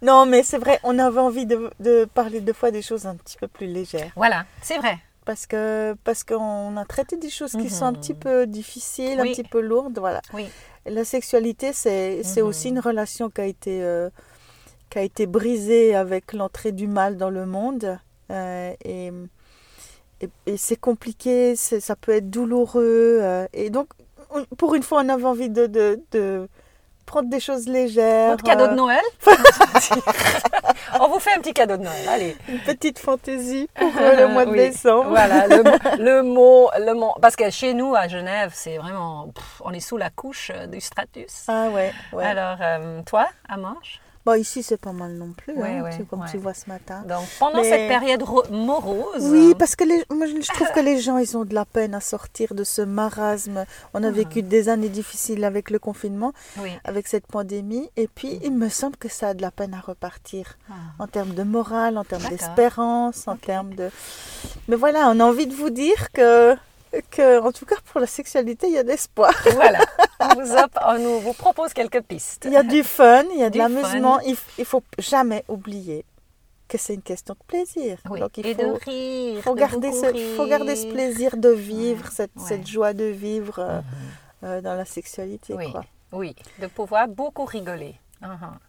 non, 0.03 0.27
mais 0.27 0.43
c'est 0.43 0.59
vrai, 0.59 0.79
on 0.83 0.99
avait 0.99 1.21
envie 1.21 1.47
de, 1.47 1.71
de 1.81 2.05
parler 2.13 2.41
deux 2.41 2.53
fois 2.53 2.71
des 2.73 2.83
choses 2.83 3.07
un 3.07 3.15
petit 3.17 3.37
peu 3.39 3.47
plus 3.49 3.67
légères. 3.67 4.11
voilà, 4.17 4.45
c'est 4.63 4.79
vrai. 4.79 4.99
Parce 5.25 5.47
que 5.47 5.97
parce 6.05 6.23
qu'on 6.25 6.77
a 6.77 6.85
traité 6.85 7.17
des 7.17 7.31
choses 7.31 7.53
qui 7.53 7.71
sont 7.71 7.85
un 7.87 7.93
petit 7.93 8.15
peu 8.15 8.47
difficiles, 8.47 9.21
Oui. 9.21 9.31
un 9.31 9.33
petit 9.33 9.43
peu 9.49 9.61
lourdes, 9.61 9.99
voilà. 9.99 10.21
Oui. 10.33 10.49
La 10.87 11.05
sexualité, 11.05 11.73
c'est 11.73 12.23
c'est 12.25 12.43
Mhm. 12.43 12.49
aussi 12.49 12.69
une 12.69 12.81
relation 12.81 13.29
qui 13.31 13.41
a 13.41 13.45
été 13.47 13.83
euh, 13.83 14.09
qui 14.91 14.99
a 14.99 15.03
été 15.03 15.27
brisée 15.27 15.95
avec 15.95 16.33
l'entrée 16.33 16.73
du 16.73 16.87
mal 16.87 17.17
dans 17.17 17.31
le 17.31 17.47
monde. 17.47 17.99
Euh, 18.31 18.73
et 18.85 19.13
et, 20.23 20.29
et 20.47 20.57
c'est 20.57 20.77
compliqué, 20.81 21.57
ça 21.57 21.95
peut 21.97 22.13
être 22.13 22.31
douloureux. 22.31 23.19
euh, 23.23 23.47
et 23.53 23.69
donc, 23.71 23.89
on- 24.31 24.45
pour 24.57 24.75
une 24.75 24.83
fois, 24.83 25.03
on 25.05 25.09
avait 25.11 25.25
envie 25.27 25.51
de, 25.51 25.67
de, 25.67 26.01
de 26.13 26.49
prendre 27.05 27.29
des 27.29 27.39
choses 27.39 27.69
légères. 27.69 28.31
Votre 28.31 28.45
cadeau 28.45 28.67
de 28.67 28.73
euh, 28.73 28.75
Noël 28.77 29.03
On 31.01 31.09
vous 31.09 31.19
fait 31.19 31.33
un 31.37 31.41
petit 31.41 31.53
cadeau 31.53 31.77
de 31.77 31.83
Noël, 31.83 32.09
allez. 32.09 32.37
une 32.49 32.61
petite 32.61 32.99
fantaisie 32.99 33.69
pour 33.75 33.91
le 33.95 34.27
mois 34.29 34.47
de 34.47 34.51
Oui, 34.53 34.57
décembre. 34.59 35.11
Voilà, 35.11 35.47
le, 35.49 35.63
mot- 35.63 35.79
le 35.99 36.23
mot, 36.23 36.71
le 36.79 36.95
mot, 36.95 37.13
parce 37.21 37.37
que 37.37 37.51
chez 37.51 37.75
nous 37.75 37.95
à 37.95 38.09
Genève, 38.09 38.53
c'est 38.55 38.79
vraiment, 38.79 39.29
pff, 39.35 39.61
on 39.65 39.73
est 39.73 39.81
sous 39.81 39.97
la 39.99 40.11
couche 40.11 40.51
du 40.73 40.81
stratus. 40.81 41.45
Ah 41.49 41.69
ouais, 41.69 41.93
ouais. 42.13 42.25
Alors, 42.25 42.57
euh, 42.63 43.03
toi, 43.05 43.27
à 43.49 43.57
Manche 43.59 44.01
Bon, 44.27 44.35
ici, 44.35 44.65
c'est 44.65 44.77
pas 44.77 44.91
mal 44.93 45.13
non 45.13 45.31
plus, 45.37 45.55
Ouais, 45.55 45.69
hein, 45.79 45.85
ouais, 45.85 45.97
tu- 45.97 46.05
comme 46.05 46.23
ouais. 46.23 46.27
tu 46.29 46.37
vois 46.39 46.53
ce 46.53 46.69
matin. 46.69 47.05
Donc, 47.09 47.25
pendant 47.39 47.63
Mais- 47.63 47.71
cette 47.71 47.89
période 47.89 48.23
ro- 48.25 48.43
morose, 48.51 49.23
Oui, 49.31 49.55
parce 49.57 49.77
que 49.77 49.85
les, 49.85 50.05
moi, 50.13 50.27
je 50.27 50.53
trouve 50.53 50.67
que 50.75 50.81
les 50.81 50.99
gens, 51.01 51.19
ils 51.19 51.37
ont 51.37 51.45
de 51.45 51.55
la 51.55 51.65
peine 51.65 51.95
à 51.95 52.01
sortir 52.01 52.53
de 52.57 52.65
ce 52.65 52.83
marasme. 52.83 53.65
On 53.95 54.03
a 54.03 54.11
vécu 54.11 54.43
des 54.43 54.69
années 54.69 54.89
difficiles 54.89 55.45
avec 55.45 55.71
le 55.71 55.79
confinement, 55.79 56.33
oui. 56.59 56.71
avec 56.85 57.07
cette 57.07 57.29
pandémie, 57.29 57.89
et 57.97 58.09
puis 58.09 58.41
il 58.43 58.53
me 58.53 58.69
semble 58.69 58.97
que 58.97 59.09
ça 59.09 59.29
a 59.29 59.35
de 59.35 59.43
la 59.43 59.53
peine 59.53 59.75
à 59.75 59.81
repartir 59.81 60.59
Ah. 60.69 60.75
en 60.99 61.07
termes 61.07 61.35
de 61.35 61.45
morale, 61.45 61.97
en 61.97 62.03
termes 62.05 62.29
d'espérance, 62.29 63.29
en 63.29 63.37
termes 63.37 63.75
de... 63.77 63.91
Mais 64.67 64.75
voilà, 64.75 65.09
on 65.09 65.21
a 65.21 65.25
envie 65.25 65.47
de 65.47 65.55
vous 65.55 65.71
dire 65.71 66.11
que, 66.13 66.57
que 67.11 67.41
en 67.41 67.53
tout 67.53 67.67
cas 67.67 67.77
pour 67.91 68.01
la 68.01 68.07
sexualité, 68.07 68.67
il 68.69 68.75
y 68.75 68.79
a 68.79 68.83
de 68.83 68.89
l'espoir. 68.89 69.33
Voilà, 69.55 69.81
on 70.21 70.43
vous, 70.43 70.53
op- 70.57 70.79
on 70.87 70.99
nous- 70.99 71.21
vous 71.21 71.33
propose 71.33 71.73
quelques 71.73 72.03
pistes. 72.03 72.45
Il 72.47 72.53
y 72.53 72.57
a 72.57 72.63
du 72.63 72.83
fun, 72.83 73.25
il 73.35 73.41
y 73.41 73.43
a 73.43 73.49
de 73.49 73.53
Du 73.55 73.59
l'amusement. 73.59 74.17
fun. 74.19 74.23
Il, 74.27 74.37
il 74.59 74.65
faut 74.65 74.83
jamais 74.99 75.45
oublier 75.49 76.05
que 76.69 76.79
c'est 76.79 76.95
une 76.95 77.03
question 77.03 77.35
de 77.35 77.45
plaisir. 77.47 77.99
Oui, 78.11 78.21
Donc 78.21 78.37
il 78.39 78.47
et 78.47 78.55
faut... 78.55 78.63
de 78.63 78.71
rire. 78.85 79.43
faut 79.43 79.55
de 79.55 79.61
garder, 79.61 79.93
ce, 79.93 80.35
faut 80.37 80.47
garder 80.47 80.75
ce 80.77 80.87
plaisir 80.89 81.37
de 81.37 81.51
vivre, 81.51 82.09
cette, 82.11 82.33
ouais. 82.37 82.43
cette 82.49 82.67
joie 82.67 82.93
de 82.93 83.05
vivre 83.05 83.59
euh, 83.61 83.79
Mhm. 83.81 84.49
euh, 84.49 84.61
dans 84.61 84.75
la 84.75 84.85
sexualité. 84.85 85.55
Oui, 85.55 85.71
Quoi. 85.71 85.85
oui, 86.13 86.35
de 86.59 86.67
pouvoir 86.67 87.07
beaucoup 87.09 87.45
rigoler. 87.45 87.95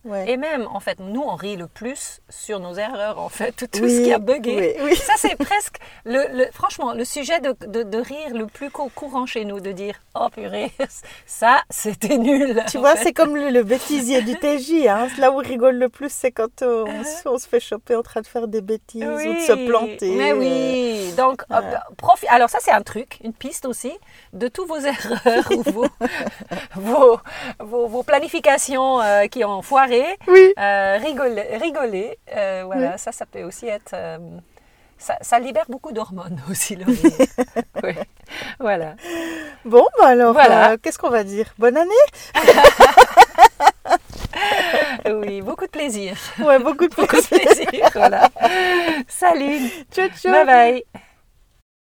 Ouais. 0.04 0.30
Et 0.30 0.38
même, 0.38 0.68
en 0.72 0.80
fait, 0.80 1.00
nous, 1.00 1.22
on 1.22 1.36
rit 1.36 1.56
le 1.56 1.68
plus 1.68 2.20
sur 2.30 2.60
nos 2.60 2.76
erreurs, 2.76 3.18
en 3.20 3.30
fait, 3.30 3.54
tout 3.54 3.82
Oui, 3.82 3.90
ce 3.98 4.04
qui 4.04 4.14
a 4.14 4.20
bugué. 4.20 4.76
oui, 4.80 4.84
oui. 4.92 4.96
Ça, 4.96 5.14
c'est 5.18 5.36
presque, 5.36 5.78
le, 6.06 6.26
le- 6.32 6.48
franchement, 6.52 6.94
le 6.94 7.04
sujet 7.06 7.40
de, 7.40 7.56
de- 7.66 7.84
de 7.84 7.98
rire 7.98 8.34
le 8.36 8.46
plus 8.46 8.70
cou- 8.70 8.92
courant 8.94 9.26
chez 9.26 9.46
nous, 9.46 9.60
de 9.60 9.72
dire 9.72 9.96
«Oh 10.20 10.28
purée, 10.30 10.72
ça, 11.26 11.62
c'était 11.70 12.18
nul!» 12.18 12.64
Tu 12.70 12.78
vois, 12.78 12.96
c'est 12.98 13.14
comme 13.14 13.36
le, 13.36 13.50
le 13.50 13.64
bêtisier 13.64 14.22
du 14.22 14.36
TJ. 14.38 14.88
Hein. 14.88 15.08
Là 15.18 15.32
où 15.32 15.36
on 15.36 15.44
rigole 15.44 15.76
le 15.78 15.90
plus, 15.90 16.12
c'est 16.12 16.32
quand 16.32 16.62
euh, 16.62 16.84
on, 16.86 17.04
se- 17.04 17.28
on 17.28 17.38
se 17.38 17.48
fait 17.48 17.60
choper 17.60 17.96
en 17.96 18.04
train 18.04 18.22
de 18.22 18.28
faire 18.28 18.48
des 18.48 18.62
bêtises 18.62 19.04
ou 19.04 19.34
de 19.34 19.40
se 19.40 19.66
planter. 19.68 20.16
Mais 20.16 20.34
euh. 20.34 20.38
oui, 20.38 21.14
donc 21.18 21.44
euh, 21.52 21.62
profi- 21.98 22.28
Alors 22.30 22.50
ça 22.50 22.60
c'est 22.62 22.72
un 22.72 22.82
truc, 22.84 23.20
une 23.24 23.34
piste 23.34 23.66
aussi 23.66 23.92
de 24.34 24.48
tous 24.50 24.66
vos 24.66 24.78
erreurs 24.80 25.50
ou 25.52 25.62
vos, 25.72 25.88
vos, 26.76 27.20
vos, 27.60 27.88
vos 27.88 28.04
planifications 28.04 29.02
euh, 29.02 29.26
qui 29.28 29.37
ont 29.46 29.62
foiré. 29.62 30.04
Oui. 30.28 30.54
Euh, 30.58 30.98
rigoler, 31.02 31.58
rigoler 31.58 32.18
euh, 32.36 32.64
voilà, 32.66 32.98
ça, 32.98 33.12
ça 33.12 33.26
peut 33.26 33.44
aussi 33.44 33.68
être. 33.68 33.92
euh, 33.94 34.18
ça, 35.00 35.16
ça 35.22 35.38
libère 35.40 35.66
beaucoup 35.70 35.92
d'hormones 35.92 36.40
aussi, 36.50 36.76
le 36.76 36.86
rire. 36.86 37.28
oui, 37.84 37.94
voilà. 38.60 38.96
Bon, 39.64 39.86
bah 40.00 40.08
alors, 40.08 40.34
Voilà. 40.34 40.76
qu'est-ce 40.82 40.98
qu'on 40.98 41.10
va 41.12 41.24
dire? 41.24 41.54
Bonne 41.58 41.78
année? 41.78 42.06
Oui, 45.10 45.42
beaucoup 45.42 45.66
de 45.66 45.72
plaisir. 45.72 46.16
Ouais, 46.40 46.60
beaucoup 46.60 46.88
de 46.88 46.94
Beaucoup 46.96 47.16
de 47.16 47.22
plaisir. 47.22 47.68
plaisir, 47.68 47.90
voilà. 47.94 48.30
Salut. 49.08 49.60
Ciao, 49.92 50.10
ciao. 50.10 50.32
Bye 50.34 50.46
bye. 50.46 50.84